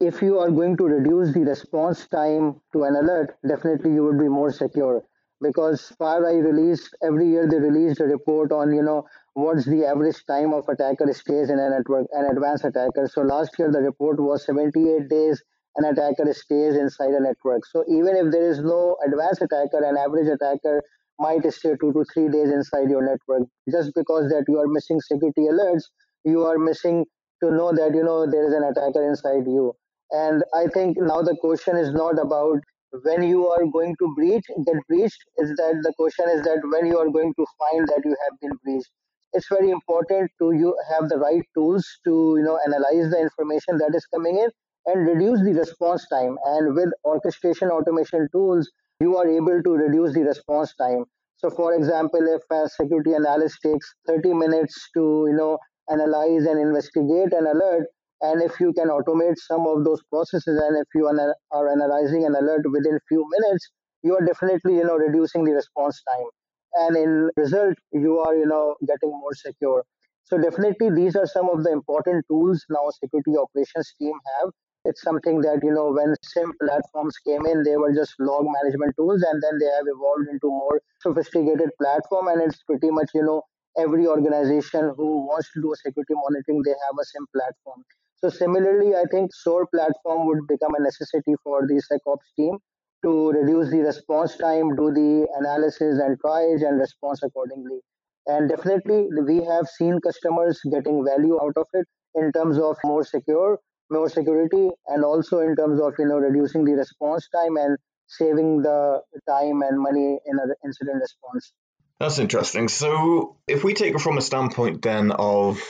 If 0.00 0.22
you 0.22 0.38
are 0.38 0.50
going 0.50 0.76
to 0.78 0.84
reduce 0.84 1.34
the 1.34 1.40
response 1.40 2.06
time 2.08 2.60
to 2.72 2.84
an 2.84 2.96
alert, 2.96 3.36
definitely 3.46 3.92
you 3.92 4.04
would 4.04 4.18
be 4.18 4.28
more 4.28 4.52
secure 4.52 5.04
because 5.42 5.92
FireEye 6.00 6.42
released 6.44 6.94
every 7.02 7.28
year 7.28 7.48
they 7.48 7.58
released 7.58 8.00
a 8.00 8.04
report 8.04 8.52
on 8.52 8.72
you 8.72 8.82
know 8.82 9.04
what's 9.34 9.64
the 9.66 9.84
average 9.84 10.24
time 10.26 10.52
of 10.52 10.68
attacker 10.68 11.12
stays 11.12 11.50
in 11.50 11.58
a 11.58 11.68
network 11.70 12.06
an 12.12 12.26
advanced 12.30 12.64
attacker. 12.64 13.08
So 13.12 13.22
last 13.22 13.58
year 13.58 13.70
the 13.72 13.80
report 13.80 14.20
was 14.20 14.44
78 14.46 15.08
days 15.08 15.42
an 15.76 15.84
attacker 15.86 16.32
stays 16.32 16.76
inside 16.76 17.10
a 17.10 17.20
network. 17.20 17.64
So 17.66 17.84
even 17.88 18.16
if 18.16 18.30
there 18.30 18.48
is 18.50 18.60
no 18.60 18.96
advanced 19.06 19.42
attacker 19.42 19.82
an 19.84 19.96
average 19.96 20.28
attacker 20.28 20.82
might 21.18 21.44
stay 21.52 21.74
two 21.80 21.92
to 21.92 22.04
three 22.12 22.28
days 22.28 22.50
inside 22.50 22.88
your 22.90 23.04
network. 23.04 23.48
Just 23.70 23.92
because 23.94 24.28
that 24.30 24.44
you 24.48 24.58
are 24.60 24.68
missing 24.68 25.00
security 25.00 25.42
alerts 25.50 25.84
you 26.24 26.44
are 26.44 26.58
missing 26.58 27.04
to 27.42 27.50
know 27.50 27.72
that 27.72 27.92
you 27.94 28.02
know 28.04 28.30
there 28.30 28.46
is 28.46 28.52
an 28.54 28.62
attacker 28.64 29.02
inside 29.08 29.46
you. 29.46 29.72
And 30.10 30.44
i 30.54 30.66
think 30.74 30.96
now 31.00 31.22
the 31.22 31.36
question 31.40 31.76
is 31.76 31.92
not 31.92 32.18
about 32.18 32.60
when 33.02 33.22
you 33.22 33.48
are 33.48 33.64
going 33.66 33.94
to 33.98 34.14
breach 34.14 34.44
get 34.66 34.76
breached 34.88 35.22
is 35.38 35.50
that 35.60 35.80
the 35.82 35.92
question 35.98 36.28
is 36.30 36.42
that 36.42 36.60
when 36.72 36.86
you 36.86 36.98
are 36.98 37.10
going 37.10 37.32
to 37.34 37.46
find 37.58 37.86
that 37.88 38.02
you 38.04 38.16
have 38.24 38.38
been 38.40 38.56
breached. 38.64 38.90
It's 39.32 39.48
very 39.48 39.70
important 39.70 40.30
to 40.40 40.52
you 40.52 40.76
have 40.90 41.08
the 41.08 41.18
right 41.18 41.42
tools 41.54 41.86
to 42.04 42.34
you 42.38 42.44
know 42.44 42.58
analyze 42.66 43.10
the 43.10 43.20
information 43.20 43.78
that 43.78 43.94
is 43.94 44.06
coming 44.06 44.38
in 44.38 44.50
and 44.86 45.06
reduce 45.06 45.40
the 45.42 45.52
response 45.54 46.06
time. 46.08 46.36
And 46.44 46.74
with 46.74 46.90
orchestration 47.04 47.68
automation 47.70 48.28
tools 48.32 48.70
you 49.00 49.16
are 49.16 49.28
able 49.28 49.62
to 49.62 49.70
reduce 49.72 50.14
the 50.14 50.22
response 50.22 50.74
time. 50.76 51.04
So 51.36 51.50
for 51.50 51.74
example 51.74 52.20
if 52.36 52.42
a 52.50 52.68
security 52.68 53.14
analyst 53.14 53.58
takes 53.62 53.94
30 54.06 54.32
minutes 54.34 54.76
to 54.94 55.26
you 55.28 55.36
know 55.36 55.58
analyze 55.90 56.44
and 56.46 56.60
investigate 56.60 57.32
an 57.32 57.46
alert 57.46 57.86
and 58.22 58.40
if 58.42 58.58
you 58.60 58.72
can 58.72 58.88
automate 58.88 59.36
some 59.36 59.66
of 59.66 59.84
those 59.84 60.00
processes 60.10 60.60
and 60.64 60.76
if 60.76 60.88
you 60.94 61.06
are 61.08 61.68
analyzing 61.68 62.24
an 62.24 62.34
alert 62.34 62.64
within 62.70 62.98
few 63.08 63.24
minutes 63.36 63.70
you 64.02 64.16
are 64.16 64.24
definitely 64.24 64.74
you 64.76 64.84
know 64.84 64.96
reducing 64.96 65.44
the 65.44 65.52
response 65.52 66.02
time. 66.08 66.28
And 66.74 66.96
in 66.96 67.30
result 67.36 67.74
you 67.92 68.18
are 68.20 68.34
you 68.34 68.46
know 68.46 68.76
getting 68.86 69.10
more 69.10 69.34
secure. 69.34 69.84
So 70.24 70.38
definitely 70.38 70.90
these 70.90 71.16
are 71.16 71.26
some 71.26 71.48
of 71.50 71.64
the 71.64 71.72
important 71.72 72.24
tools 72.28 72.64
now 72.70 72.88
security 72.90 73.36
operations 73.36 73.94
team 73.98 74.14
have. 74.38 74.50
It's 74.84 75.02
something 75.02 75.40
that 75.42 75.60
you 75.62 75.72
know 75.72 75.92
when 75.92 76.14
SIEM 76.24 76.52
platforms 76.62 77.16
came 77.26 77.44
in 77.46 77.62
they 77.64 77.76
were 77.76 77.92
just 77.92 78.14
log 78.20 78.46
management 78.46 78.94
tools 78.96 79.22
and 79.22 79.42
then 79.42 79.58
they 79.58 79.70
have 79.76 79.86
evolved 79.86 80.28
into 80.30 80.48
more 80.48 80.80
sophisticated 81.00 81.70
platform 81.80 82.28
and 82.28 82.42
it's 82.42 82.62
pretty 82.64 82.90
much 82.90 83.10
you 83.14 83.22
know 83.22 83.42
every 83.78 84.06
organization 84.06 84.92
who 84.96 85.26
wants 85.26 85.50
to 85.54 85.62
do 85.62 85.74
security 85.84 86.14
monitoring 86.14 86.62
they 86.64 86.76
have 86.86 86.96
a 87.00 87.04
SIEM 87.04 87.26
platform 87.34 87.82
so 88.22 88.30
similarly, 88.30 88.94
I 88.94 89.04
think 89.10 89.34
SOAR 89.34 89.66
platform 89.66 90.28
would 90.28 90.46
become 90.46 90.74
a 90.76 90.82
necessity 90.82 91.34
for 91.42 91.66
the 91.66 91.82
SecOps 91.90 92.28
team 92.36 92.58
to 93.04 93.30
reduce 93.32 93.70
the 93.70 93.78
response 93.78 94.36
time, 94.36 94.76
do 94.76 94.92
the 94.92 95.26
analysis 95.40 95.98
and 96.00 96.16
triage 96.22 96.64
and 96.66 96.78
response 96.78 97.20
accordingly. 97.24 97.80
And 98.26 98.48
definitely, 98.48 99.08
we 99.26 99.42
have 99.44 99.66
seen 99.66 99.98
customers 100.00 100.60
getting 100.70 101.04
value 101.04 101.36
out 101.42 101.56
of 101.56 101.66
it 101.72 101.88
in 102.14 102.30
terms 102.30 102.58
of 102.58 102.76
more 102.84 103.02
secure, 103.02 103.58
more 103.90 104.08
security, 104.08 104.70
and 104.86 105.04
also 105.04 105.40
in 105.40 105.56
terms 105.56 105.80
of 105.80 105.94
you 105.98 106.06
know 106.06 106.18
reducing 106.18 106.64
the 106.64 106.74
response 106.74 107.28
time 107.34 107.56
and 107.56 107.76
saving 108.06 108.62
the 108.62 109.00
time 109.28 109.62
and 109.62 109.80
money 109.80 110.20
in 110.26 110.38
an 110.38 110.54
incident 110.64 111.00
response. 111.00 111.52
That's 111.98 112.20
interesting. 112.20 112.68
So, 112.68 113.38
if 113.48 113.64
we 113.64 113.74
take 113.74 113.96
it 113.96 114.00
from 114.00 114.18
a 114.18 114.20
standpoint 114.20 114.82
then 114.82 115.10
of 115.10 115.60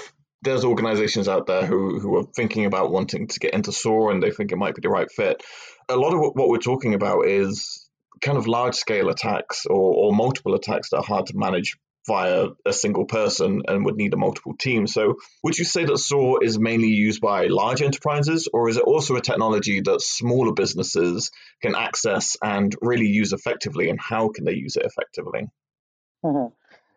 there's 0.43 0.65
organizations 0.65 1.29
out 1.29 1.47
there 1.47 1.65
who, 1.65 2.01
who 2.01 2.17
are 2.17 2.25
thinking 2.35 2.65
about 2.67 2.91
wanting 2.91 3.29
to 3.29 3.39
get 3.39 3.55
into 3.55 3.73
SOAR 3.73 4.11
and 4.11 4.23
they 4.23 4.31
think 4.31 4.53
it 4.53 4.57
might 4.57 4.75
be 4.75 4.81
the 4.83 4.89
right 4.89 5.11
fit. 5.11 5.43
A 5.89 5.97
lot 5.97 6.15
of 6.15 6.21
what 6.21 6.49
we're 6.49 6.59
talking 6.59 6.95
about 6.95 7.27
is 7.27 7.89
kind 8.21 8.39
of 8.39 8.47
large 8.47 8.75
scale 8.75 9.09
attacks 9.09 9.67
or, 9.67 9.95
or 9.95 10.13
multiple 10.13 10.55
attacks 10.55 10.91
that 10.91 10.99
are 10.99 11.05
hard 11.05 11.27
to 11.27 11.37
manage 11.37 11.77
via 12.07 12.49
a 12.67 12.73
single 12.73 13.05
person 13.05 13.63
and 13.69 13.85
would 13.85 13.97
need 13.97 14.13
a 14.13 14.17
multiple 14.17 14.55
team. 14.59 14.87
So, 14.87 15.17
would 15.45 15.57
you 15.57 15.65
say 15.65 15.85
that 15.85 15.99
SOAR 15.99 16.43
is 16.43 16.59
mainly 16.59 16.89
used 16.89 17.21
by 17.21 17.47
large 17.47 17.81
enterprises, 17.81 18.49
or 18.53 18.69
is 18.69 18.77
it 18.77 18.83
also 18.83 19.15
a 19.15 19.21
technology 19.21 19.81
that 19.83 20.01
smaller 20.01 20.53
businesses 20.53 21.31
can 21.63 21.77
access 21.77 22.37
and 22.43 22.75
really 22.81 23.07
use 23.07 23.33
effectively? 23.33 23.89
And 23.89 24.01
how 24.01 24.31
can 24.31 24.45
they 24.45 24.55
use 24.55 24.77
it 24.77 24.85
effectively? 24.85 25.47
Mm-hmm. 26.25 26.53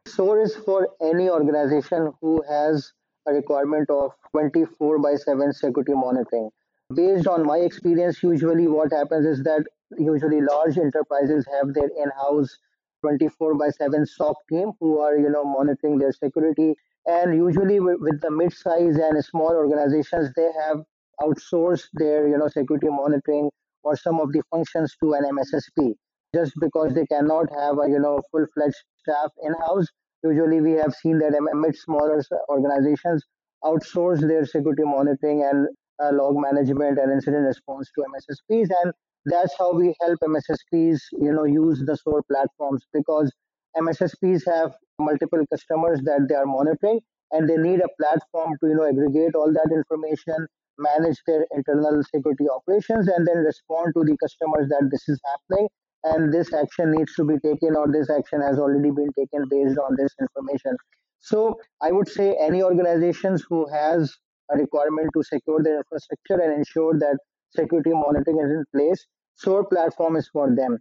SOAR 0.08 0.42
is 0.42 0.56
for 0.56 0.90
any 1.02 1.30
organization 1.30 2.14
who 2.22 2.44
has 2.50 2.92
a 3.28 3.34
requirement 3.34 3.90
of 3.90 4.12
24 4.32 5.00
by 5.00 5.16
7 5.16 5.54
security 5.54 5.94
monitoring. 5.94 6.50
Based 6.94 7.28
on 7.28 7.46
my 7.46 7.58
experience, 7.58 8.22
usually 8.22 8.68
what 8.68 8.92
happens 8.92 9.26
is 9.26 9.44
that 9.44 9.66
usually 9.98 10.42
large 10.42 10.78
enterprises 10.78 11.46
have 11.54 11.74
their 11.74 11.90
in-house 11.98 12.58
24 13.02 13.56
by 13.56 13.70
7 13.70 14.06
SOC 14.06 14.36
team 14.50 14.72
who 14.80 15.00
are 15.00 15.18
you 15.18 15.30
know 15.30 15.44
monitoring 15.44 15.98
their 15.98 16.12
security. 16.12 16.76
And 17.06 17.36
usually 17.36 17.80
with 17.80 18.22
the 18.22 18.32
mid-size 18.32 18.98
and 18.98 19.24
small 19.24 19.52
organizations, 19.52 20.32
they 20.36 20.50
have 20.60 20.84
outsourced 21.22 21.88
their 21.94 22.28
you 22.28 22.38
know 22.38 22.48
security 22.48 22.88
monitoring 22.90 23.50
or 23.84 23.96
some 23.96 24.20
of 24.20 24.32
the 24.34 24.42
functions 24.52 24.96
to 25.02 25.14
an 25.14 25.24
MSSP 25.24 25.94
just 26.34 26.54
because 26.60 26.94
they 26.94 27.06
cannot 27.06 27.48
have 27.58 27.78
a 27.80 27.90
you 27.90 28.00
know 28.00 28.22
full-fledged 28.32 28.84
staff 29.00 29.32
in-house 29.44 29.88
usually 30.30 30.62
we 30.62 30.72
have 30.74 30.94
seen 30.94 31.20
that 31.20 31.34
amid 31.36 31.76
smaller 31.76 32.22
organizations 32.50 33.24
outsource 33.64 34.22
their 34.22 34.46
security 34.46 34.84
monitoring 34.84 35.44
and 35.44 35.68
uh, 36.04 36.12
log 36.14 36.36
management 36.38 37.00
and 37.00 37.12
incident 37.12 37.46
response 37.46 37.90
to 37.96 38.04
MSSPs, 38.12 38.70
and 38.84 38.94
that's 39.26 39.56
how 39.58 39.74
we 39.74 39.96
help 40.02 40.20
MSSPs, 40.22 41.00
you 41.14 41.32
know, 41.32 41.46
use 41.46 41.82
the 41.86 41.98
SOAR 41.98 42.22
platforms 42.32 42.84
because 42.94 43.32
MSSPs 43.78 44.42
have 44.46 44.74
multiple 45.00 45.44
customers 45.52 46.02
that 46.04 46.28
they 46.30 46.36
are 46.36 46.46
monitoring, 46.46 47.00
and 47.32 47.50
they 47.50 47.58
need 47.58 47.80
a 47.80 47.90
platform 48.00 48.56
to, 48.62 48.68
you 48.68 48.76
know, 48.76 48.88
aggregate 48.88 49.36
all 49.36 49.52
that 49.52 49.70
information, 49.74 50.48
manage 50.78 51.18
their 51.26 51.46
internal 51.56 52.04
security 52.14 52.46
operations, 52.50 53.08
and 53.08 53.28
then 53.28 53.38
respond 53.38 53.94
to 53.96 54.04
the 54.04 54.16
customers 54.22 54.70
that 54.70 54.90
this 54.92 55.08
is 55.08 55.20
happening 55.32 55.68
and 56.12 56.34
this 56.34 56.54
action 56.54 56.92
needs 56.92 57.14
to 57.16 57.26
be 57.26 57.38
taken 57.40 57.76
or 57.76 57.88
this 57.92 58.10
action 58.10 58.42
has 58.42 58.58
already 58.60 58.92
been 58.92 59.12
taken 59.18 59.48
based 59.50 59.78
on 59.80 59.96
this 59.98 60.14
information. 60.22 60.78
So 61.20 61.60
i 61.82 61.92
would 61.92 62.08
say 62.08 62.28
any 62.48 62.62
organizations 62.64 63.46
who 63.50 63.66
has 63.72 64.14
a 64.52 64.58
requirement 64.58 65.10
to 65.16 65.24
secure 65.24 65.62
their 65.64 65.78
infrastructure 65.78 66.40
and 66.44 66.54
ensure 66.60 66.94
that 67.00 67.18
security 67.56 67.92
monitoring 67.94 68.40
is 68.46 68.52
in 68.58 68.64
place 68.76 69.06
SOAR 69.38 69.66
platform 69.66 70.16
is 70.16 70.30
for 70.32 70.54
them. 70.56 70.78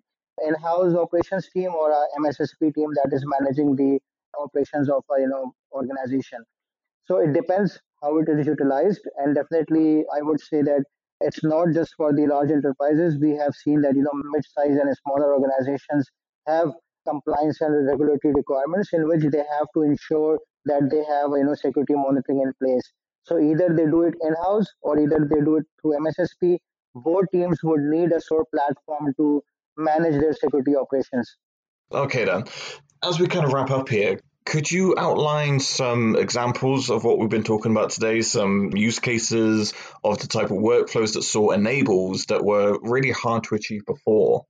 In-house 0.46 0.94
operations 0.94 1.48
team 1.52 1.70
or 1.74 1.90
a 1.90 2.02
mssp 2.20 2.72
team 2.74 2.90
that 2.98 3.10
is 3.12 3.24
managing 3.38 3.74
the 3.76 3.98
operations 4.38 4.88
of 4.90 5.02
a 5.16 5.20
you 5.20 5.28
know 5.28 5.52
organization. 5.72 6.40
So 7.06 7.18
it 7.18 7.32
depends 7.32 7.78
how 8.02 8.18
it 8.18 8.28
is 8.28 8.46
utilized 8.46 9.02
and 9.16 9.34
definitely 9.34 10.04
i 10.16 10.20
would 10.22 10.40
say 10.40 10.62
that 10.62 10.84
it's 11.20 11.42
not 11.42 11.68
just 11.74 11.94
for 11.96 12.12
the 12.12 12.26
large 12.26 12.50
enterprises. 12.50 13.18
We 13.20 13.30
have 13.36 13.54
seen 13.54 13.82
that 13.82 13.94
you 13.94 14.02
know 14.02 14.12
mid-sized 14.32 14.78
and 14.78 14.96
smaller 15.04 15.34
organizations 15.34 16.08
have 16.46 16.72
compliance 17.06 17.60
and 17.60 17.86
regulatory 17.86 18.34
requirements 18.34 18.90
in 18.92 19.06
which 19.08 19.22
they 19.30 19.44
have 19.58 19.66
to 19.74 19.82
ensure 19.82 20.38
that 20.66 20.88
they 20.90 21.04
have 21.04 21.30
you 21.36 21.44
know 21.44 21.54
security 21.54 21.94
monitoring 21.94 22.42
in 22.42 22.52
place. 22.62 22.92
So 23.24 23.38
either 23.38 23.68
they 23.74 23.86
do 23.86 24.02
it 24.02 24.14
in-house 24.20 24.66
or 24.82 24.98
either 24.98 25.26
they 25.30 25.40
do 25.40 25.56
it 25.56 25.64
through 25.80 25.98
MSSP. 25.98 26.58
Both 26.94 27.24
teams 27.32 27.58
would 27.62 27.80
need 27.80 28.12
a 28.12 28.20
SOAR 28.20 28.44
platform 28.54 29.14
to 29.16 29.42
manage 29.76 30.20
their 30.20 30.32
security 30.32 30.76
operations. 30.76 31.36
Okay, 31.90 32.24
then. 32.24 32.44
As 33.02 33.18
we 33.18 33.26
kind 33.26 33.44
of 33.44 33.52
wrap 33.52 33.70
up 33.70 33.88
here, 33.88 34.20
could 34.44 34.70
you 34.70 34.94
outline 34.98 35.58
some 35.58 36.16
examples 36.16 36.90
of 36.90 37.02
what 37.02 37.18
we've 37.18 37.30
been 37.30 37.44
talking 37.44 37.72
about 37.72 37.90
today, 37.90 38.20
some 38.20 38.70
use 38.76 38.98
cases 38.98 39.72
of 40.02 40.18
the 40.18 40.26
type 40.26 40.50
of 40.50 40.58
workflows 40.58 41.14
that 41.14 41.22
SOAR 41.22 41.54
enables 41.54 42.26
that 42.26 42.44
were 42.44 42.78
really 42.82 43.10
hard 43.10 43.44
to 43.44 43.54
achieve 43.54 43.86
before? 43.86 44.44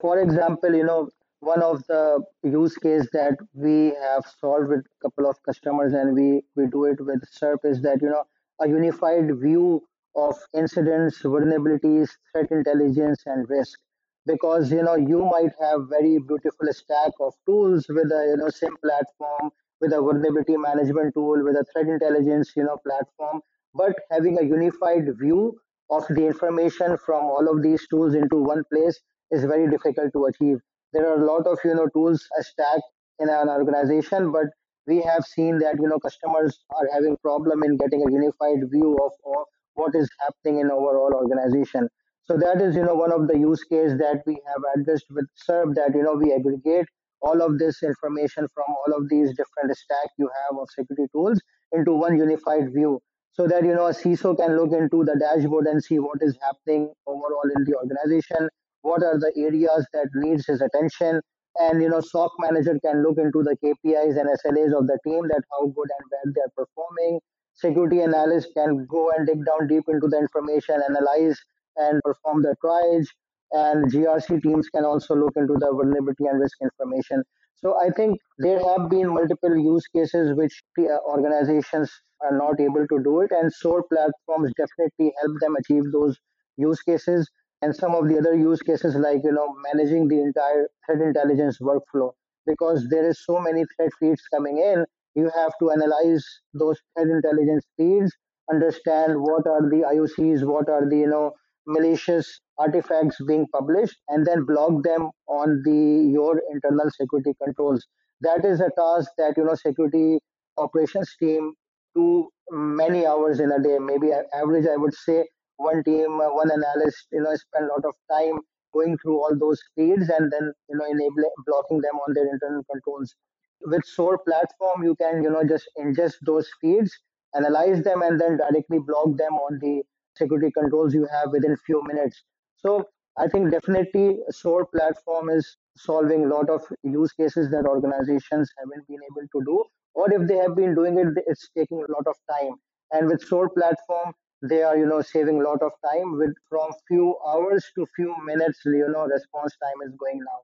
For 0.00 0.18
example, 0.18 0.74
you 0.74 0.84
know, 0.84 1.08
one 1.38 1.62
of 1.62 1.84
the 1.86 2.22
use 2.42 2.76
case 2.76 3.08
that 3.12 3.36
we 3.54 3.94
have 4.00 4.24
solved 4.40 4.68
with 4.68 4.80
a 4.80 5.08
couple 5.08 5.30
of 5.30 5.42
customers 5.44 5.92
and 5.92 6.14
we, 6.14 6.42
we 6.56 6.66
do 6.66 6.84
it 6.86 7.00
with 7.00 7.22
SIRP 7.40 7.64
is 7.64 7.82
that, 7.82 8.02
you 8.02 8.08
know, 8.08 8.24
a 8.60 8.68
unified 8.68 9.30
view 9.40 9.82
of 10.14 10.36
incidents, 10.54 11.22
vulnerabilities, 11.22 12.10
threat 12.32 12.50
intelligence, 12.50 13.22
and 13.26 13.48
risk. 13.48 13.78
Because 14.26 14.70
you 14.72 14.82
know 14.82 14.94
you 14.94 15.20
might 15.24 15.52
have 15.60 15.88
very 15.88 16.18
beautiful 16.18 16.72
stack 16.72 17.12
of 17.20 17.34
tools 17.46 17.86
with 17.88 18.10
a 18.12 18.22
you 18.30 18.36
know 18.36 18.48
SIEM 18.48 18.76
platform 18.84 19.50
with 19.80 19.92
a 19.92 20.00
vulnerability 20.00 20.56
management 20.56 21.14
tool 21.14 21.42
with 21.44 21.56
a 21.56 21.64
threat 21.72 21.88
intelligence 21.88 22.52
you 22.56 22.64
know 22.64 22.76
platform. 22.86 23.40
But 23.74 23.94
having 24.10 24.38
a 24.38 24.42
unified 24.44 25.08
view 25.18 25.58
of 25.90 26.04
the 26.08 26.26
information 26.26 26.96
from 27.04 27.24
all 27.24 27.48
of 27.48 27.62
these 27.62 27.86
tools 27.88 28.14
into 28.14 28.36
one 28.36 28.64
place 28.72 29.00
is 29.30 29.44
very 29.44 29.68
difficult 29.70 30.12
to 30.14 30.24
achieve. 30.26 30.58
There 30.92 31.06
are 31.08 31.20
a 31.20 31.24
lot 31.24 31.46
of 31.46 31.58
you 31.64 31.74
know 31.74 31.88
tools 31.88 32.26
stacked 32.40 32.88
in 33.18 33.28
an 33.28 33.48
organization 33.48 34.32
but 34.32 34.46
we 34.86 35.00
have 35.02 35.24
seen 35.24 35.58
that 35.58 35.76
you 35.80 35.88
know 35.88 35.98
customers 35.98 36.58
are 36.70 36.88
having 36.92 37.16
problem 37.18 37.62
in 37.62 37.76
getting 37.76 38.02
a 38.06 38.10
unified 38.10 38.60
view 38.70 38.96
of, 39.04 39.12
of 39.36 39.44
what 39.74 39.94
is 39.94 40.08
happening 40.20 40.60
in 40.60 40.70
overall 40.70 41.12
organization 41.14 41.88
so 42.32 42.38
that 42.38 42.62
is 42.62 42.74
you 42.74 42.82
know 42.82 42.94
one 42.94 43.12
of 43.12 43.28
the 43.28 43.36
use 43.38 43.62
case 43.64 43.92
that 43.98 44.22
we 44.26 44.34
have 44.48 44.62
addressed 44.74 45.04
with 45.10 45.26
SIRP 45.46 45.74
that 45.74 45.94
you 45.94 46.02
know 46.02 46.14
we 46.14 46.32
aggregate 46.32 46.86
all 47.20 47.42
of 47.42 47.58
this 47.58 47.82
information 47.82 48.46
from 48.54 48.64
all 48.68 48.94
of 48.96 49.10
these 49.10 49.28
different 49.36 49.76
stack 49.76 50.08
you 50.16 50.30
have 50.40 50.58
of 50.58 50.66
security 50.70 51.08
tools 51.12 51.42
into 51.72 51.92
one 51.92 52.16
unified 52.16 52.72
view 52.72 53.00
so 53.32 53.46
that 53.46 53.64
you 53.64 53.74
know 53.74 53.86
a 53.86 53.92
CISO 53.92 54.34
can 54.38 54.56
look 54.56 54.72
into 54.72 55.04
the 55.04 55.16
dashboard 55.20 55.66
and 55.66 55.84
see 55.84 55.98
what 55.98 56.22
is 56.22 56.38
happening 56.40 56.88
overall 57.06 57.52
in 57.54 57.64
the 57.64 57.76
organization 57.76 58.48
what 58.80 59.02
are 59.02 59.18
the 59.18 59.32
areas 59.36 59.86
that 59.92 60.08
needs 60.14 60.46
his 60.46 60.62
attention 60.62 61.20
and 61.60 61.82
you 61.82 61.90
know 61.90 62.00
SOC 62.00 62.32
manager 62.38 62.78
can 62.82 63.02
look 63.02 63.18
into 63.18 63.42
the 63.42 63.56
KPIs 63.62 64.18
and 64.18 64.30
SLAs 64.40 64.72
of 64.80 64.86
the 64.86 64.98
team 65.04 65.28
that 65.28 65.42
how 65.52 65.66
good 65.66 65.90
and 65.98 66.10
bad 66.10 66.34
they 66.34 66.40
are 66.40 66.54
performing. 66.64 67.20
Security 67.54 68.00
analyst 68.00 68.48
can 68.56 68.86
go 68.86 69.10
and 69.10 69.26
dig 69.26 69.44
down 69.44 69.66
deep 69.68 69.84
into 69.86 70.08
the 70.08 70.16
information, 70.18 70.80
analyze 70.88 71.38
and 71.76 72.00
perform 72.02 72.42
the 72.42 72.54
triage. 72.64 73.06
And 73.52 73.90
GRC 73.92 74.38
teams 74.40 74.68
can 74.70 74.84
also 74.84 75.14
look 75.14 75.32
into 75.36 75.54
the 75.54 75.70
vulnerability 75.72 76.24
and 76.26 76.40
risk 76.40 76.56
information. 76.62 77.22
So 77.56 77.78
I 77.80 77.90
think 77.90 78.18
there 78.38 78.58
have 78.58 78.90
been 78.90 79.08
multiple 79.14 79.56
use 79.56 79.86
cases 79.94 80.34
which 80.36 80.62
uh, 80.78 80.98
organizations 81.06 81.90
are 82.20 82.36
not 82.36 82.60
able 82.60 82.86
to 82.86 83.02
do 83.02 83.20
it, 83.20 83.30
and 83.30 83.52
SOAR 83.52 83.84
platforms 83.84 84.52
definitely 84.56 85.12
help 85.20 85.36
them 85.40 85.56
achieve 85.56 85.84
those 85.92 86.18
use 86.56 86.80
cases 86.82 87.30
and 87.62 87.74
some 87.74 87.94
of 87.94 88.08
the 88.08 88.18
other 88.18 88.34
use 88.34 88.60
cases 88.60 88.94
like 88.96 89.20
you 89.24 89.32
know 89.32 89.54
managing 89.72 90.08
the 90.08 90.18
entire 90.20 90.68
threat 90.84 91.00
intelligence 91.00 91.58
workflow 91.60 92.10
because 92.46 92.86
there 92.90 93.08
is 93.08 93.24
so 93.24 93.38
many 93.40 93.64
threat 93.76 93.90
feeds 94.00 94.22
coming 94.34 94.58
in 94.58 94.84
you 95.14 95.30
have 95.34 95.52
to 95.60 95.70
analyze 95.70 96.24
those 96.54 96.78
threat 96.94 97.08
intelligence 97.08 97.64
feeds 97.76 98.12
understand 98.50 99.14
what 99.20 99.46
are 99.46 99.62
the 99.70 99.82
iocs 99.94 100.44
what 100.44 100.68
are 100.68 100.88
the 100.88 100.96
you 100.96 101.06
know 101.06 101.32
malicious 101.66 102.40
artifacts 102.58 103.16
being 103.26 103.46
published 103.52 103.96
and 104.08 104.26
then 104.26 104.44
block 104.44 104.82
them 104.84 105.10
on 105.28 105.62
the 105.64 105.80
your 106.16 106.40
internal 106.52 106.90
security 106.90 107.32
controls 107.42 107.86
that 108.20 108.44
is 108.44 108.60
a 108.60 108.70
task 108.78 109.10
that 109.18 109.34
you 109.36 109.44
know 109.44 109.54
security 109.54 110.18
operations 110.58 111.14
team 111.20 111.52
do 111.94 112.28
many 112.50 113.06
hours 113.06 113.40
in 113.40 113.52
a 113.52 113.60
day 113.62 113.78
maybe 113.78 114.10
average 114.40 114.66
i 114.66 114.76
would 114.76 114.94
say 114.94 115.24
one 115.56 115.82
team, 115.84 116.20
uh, 116.20 116.28
one 116.34 116.50
analyst, 116.50 117.06
you 117.12 117.20
know, 117.22 117.32
spend 117.36 117.66
a 117.66 117.68
lot 117.68 117.84
of 117.84 117.94
time 118.10 118.40
going 118.74 118.98
through 118.98 119.16
all 119.22 119.30
those 119.38 119.60
feeds 119.76 120.08
and 120.08 120.32
then, 120.32 120.52
you 120.68 120.76
know, 120.76 120.84
enabling 120.84 121.30
blocking 121.46 121.80
them 121.80 121.94
on 122.04 122.12
their 122.14 122.26
internal 122.28 122.64
controls. 122.68 123.14
With 123.60 123.84
SOAR 123.84 124.18
platform, 124.26 124.82
you 124.82 124.96
can, 124.96 125.22
you 125.22 125.30
know, 125.30 125.44
just 125.44 125.70
ingest 125.78 126.14
those 126.26 126.48
feeds, 126.60 126.90
analyze 127.34 127.82
them, 127.84 128.02
and 128.02 128.20
then 128.20 128.38
directly 128.38 128.78
block 128.80 129.16
them 129.16 129.34
on 129.34 129.58
the 129.60 129.82
security 130.22 130.50
controls 130.58 130.94
you 130.94 131.06
have 131.12 131.30
within 131.32 131.56
few 131.66 131.82
minutes. 131.84 132.22
So 132.56 132.88
I 133.18 133.28
think 133.28 133.50
definitely 133.50 134.18
SOAR 134.30 134.66
platform 134.66 135.28
is 135.30 135.56
solving 135.76 136.24
a 136.24 136.28
lot 136.28 136.48
of 136.50 136.62
use 136.82 137.12
cases 137.12 137.50
that 137.50 137.66
organizations 137.66 138.50
haven't 138.58 138.86
been 138.88 139.00
able 139.10 139.26
to 139.34 139.44
do, 139.44 139.64
or 139.94 140.12
if 140.12 140.28
they 140.28 140.36
have 140.36 140.54
been 140.56 140.74
doing 140.74 140.98
it, 140.98 141.08
it's 141.26 141.48
taking 141.56 141.82
a 141.82 141.92
lot 141.92 142.06
of 142.06 142.16
time. 142.30 142.56
And 142.92 143.08
with 143.08 143.22
SOAR 143.22 143.50
platform, 143.50 144.14
they 144.42 144.62
are 144.62 144.76
you 144.76 144.86
know 144.86 145.00
saving 145.02 145.40
a 145.40 145.44
lot 145.44 145.62
of 145.62 145.72
time 145.90 146.18
with 146.18 146.34
from 146.48 146.70
few 146.88 147.16
hours 147.26 147.64
to 147.76 147.86
few 147.96 148.14
minutes 148.24 148.60
you 148.64 148.88
know 148.88 149.04
response 149.06 149.56
time 149.62 149.80
is 149.86 149.92
going 149.96 150.18
now 150.18 150.40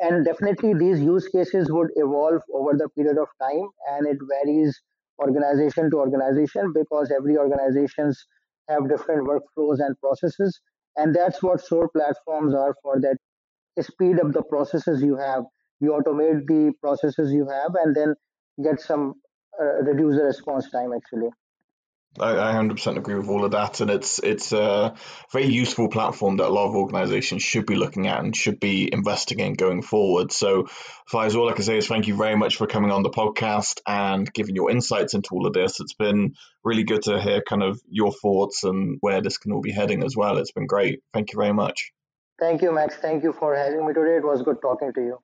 and 0.00 0.24
definitely 0.24 0.74
these 0.74 1.00
use 1.00 1.28
cases 1.28 1.70
would 1.70 1.90
evolve 1.96 2.42
over 2.54 2.72
the 2.76 2.88
period 2.90 3.18
of 3.18 3.28
time 3.40 3.68
and 3.92 4.06
it 4.06 4.18
varies 4.32 4.80
organization 5.20 5.90
to 5.90 5.98
organization 5.98 6.72
because 6.72 7.10
every 7.16 7.36
organizations 7.36 8.26
have 8.68 8.88
different 8.88 9.26
workflows 9.26 9.78
and 9.80 9.98
processes 10.00 10.60
and 10.96 11.14
that's 11.14 11.42
what 11.42 11.60
SOAR 11.60 11.88
platforms 11.90 12.54
are 12.54 12.74
for 12.82 13.00
that 13.00 13.16
speed 13.80 14.20
up 14.20 14.32
the 14.32 14.42
processes 14.42 15.02
you 15.02 15.16
have. 15.16 15.44
You 15.80 15.90
automate 15.92 16.46
the 16.46 16.72
processes 16.82 17.32
you 17.32 17.48
have 17.48 17.74
and 17.82 17.94
then 17.94 18.14
get 18.62 18.80
some 18.80 19.14
uh, 19.60 19.82
reduce 19.82 20.16
the 20.16 20.24
response 20.24 20.70
time 20.70 20.92
actually 20.94 21.30
I, 22.20 22.52
100% 22.52 22.96
agree 22.96 23.14
with 23.14 23.28
all 23.28 23.44
of 23.44 23.52
that, 23.52 23.80
and 23.80 23.90
it's 23.90 24.18
it's 24.18 24.52
a 24.52 24.94
very 25.32 25.46
useful 25.46 25.88
platform 25.88 26.36
that 26.38 26.48
a 26.48 26.52
lot 26.52 26.68
of 26.68 26.74
organisations 26.74 27.42
should 27.42 27.66
be 27.66 27.74
looking 27.74 28.06
at 28.06 28.22
and 28.22 28.34
should 28.34 28.60
be 28.60 28.92
investing 28.92 29.40
in 29.40 29.54
going 29.54 29.82
forward. 29.82 30.32
So, 30.32 30.68
Faiz, 31.12 31.34
all 31.34 31.48
I 31.48 31.52
can 31.52 31.64
say 31.64 31.78
is 31.78 31.86
thank 31.86 32.06
you 32.06 32.16
very 32.16 32.36
much 32.36 32.56
for 32.56 32.66
coming 32.66 32.90
on 32.90 33.02
the 33.02 33.10
podcast 33.10 33.80
and 33.86 34.32
giving 34.32 34.54
your 34.54 34.70
insights 34.70 35.14
into 35.14 35.30
all 35.32 35.46
of 35.46 35.52
this. 35.52 35.80
It's 35.80 35.94
been 35.94 36.34
really 36.64 36.84
good 36.84 37.02
to 37.02 37.20
hear 37.20 37.42
kind 37.42 37.62
of 37.62 37.80
your 37.88 38.12
thoughts 38.12 38.64
and 38.64 38.98
where 39.00 39.20
this 39.20 39.38
can 39.38 39.52
all 39.52 39.60
be 39.60 39.72
heading 39.72 40.04
as 40.04 40.16
well. 40.16 40.38
It's 40.38 40.52
been 40.52 40.66
great. 40.66 41.00
Thank 41.12 41.32
you 41.32 41.38
very 41.38 41.54
much. 41.54 41.92
Thank 42.38 42.62
you, 42.62 42.72
Max. 42.72 42.96
Thank 42.96 43.24
you 43.24 43.32
for 43.32 43.56
having 43.56 43.86
me 43.86 43.92
today. 43.92 44.16
It 44.16 44.24
was 44.24 44.42
good 44.42 44.62
talking 44.62 44.92
to 44.92 45.00
you. 45.00 45.18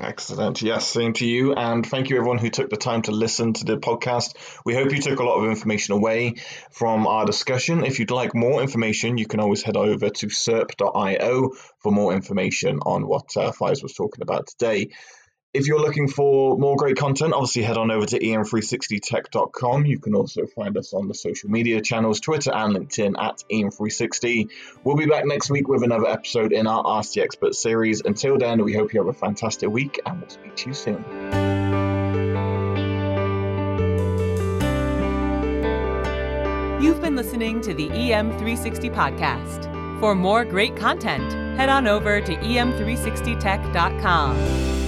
Excellent. 0.00 0.62
Yes, 0.62 0.86
same 0.86 1.12
to 1.14 1.26
you. 1.26 1.54
And 1.54 1.84
thank 1.84 2.08
you, 2.08 2.16
everyone 2.18 2.38
who 2.38 2.50
took 2.50 2.70
the 2.70 2.76
time 2.76 3.02
to 3.02 3.10
listen 3.10 3.52
to 3.54 3.64
the 3.64 3.78
podcast. 3.78 4.34
We 4.64 4.74
hope 4.74 4.92
you 4.92 5.00
took 5.02 5.18
a 5.18 5.24
lot 5.24 5.42
of 5.42 5.50
information 5.50 5.94
away 5.94 6.36
from 6.70 7.06
our 7.06 7.26
discussion. 7.26 7.84
If 7.84 7.98
you'd 7.98 8.12
like 8.12 8.34
more 8.34 8.62
information, 8.62 9.18
you 9.18 9.26
can 9.26 9.40
always 9.40 9.62
head 9.62 9.76
over 9.76 10.08
to 10.08 10.30
sirp.io 10.30 11.50
for 11.80 11.90
more 11.90 12.12
information 12.12 12.78
on 12.86 13.08
what 13.08 13.36
uh, 13.36 13.50
Faiz 13.50 13.82
was 13.82 13.94
talking 13.94 14.22
about 14.22 14.46
today. 14.46 14.90
If 15.54 15.66
you're 15.66 15.80
looking 15.80 16.08
for 16.08 16.58
more 16.58 16.76
great 16.76 16.98
content, 16.98 17.32
obviously 17.32 17.62
head 17.62 17.78
on 17.78 17.90
over 17.90 18.04
to 18.04 18.18
em360tech.com. 18.18 19.86
You 19.86 19.98
can 19.98 20.14
also 20.14 20.44
find 20.44 20.76
us 20.76 20.92
on 20.92 21.08
the 21.08 21.14
social 21.14 21.48
media 21.48 21.80
channels, 21.80 22.20
Twitter 22.20 22.54
and 22.54 22.76
LinkedIn 22.76 23.14
at 23.18 23.42
em360. 23.50 24.50
We'll 24.84 24.96
be 24.96 25.06
back 25.06 25.24
next 25.24 25.48
week 25.48 25.66
with 25.66 25.82
another 25.82 26.06
episode 26.06 26.52
in 26.52 26.66
our 26.66 26.82
Ask 26.86 27.14
the 27.14 27.22
Expert 27.22 27.54
series. 27.54 28.02
Until 28.02 28.36
then, 28.36 28.62
we 28.62 28.74
hope 28.74 28.92
you 28.92 29.00
have 29.00 29.08
a 29.08 29.14
fantastic 29.14 29.70
week 29.70 29.98
and 30.04 30.20
we'll 30.20 30.28
speak 30.28 30.54
to 30.54 30.68
you 30.68 30.74
soon. 30.74 31.02
You've 36.82 37.00
been 37.00 37.16
listening 37.16 37.62
to 37.62 37.72
the 37.72 37.88
EM360 37.88 38.94
podcast. 38.94 39.64
For 39.98 40.14
more 40.14 40.44
great 40.44 40.76
content, 40.76 41.32
head 41.58 41.70
on 41.70 41.88
over 41.88 42.20
to 42.20 42.36
em360tech.com. 42.36 44.87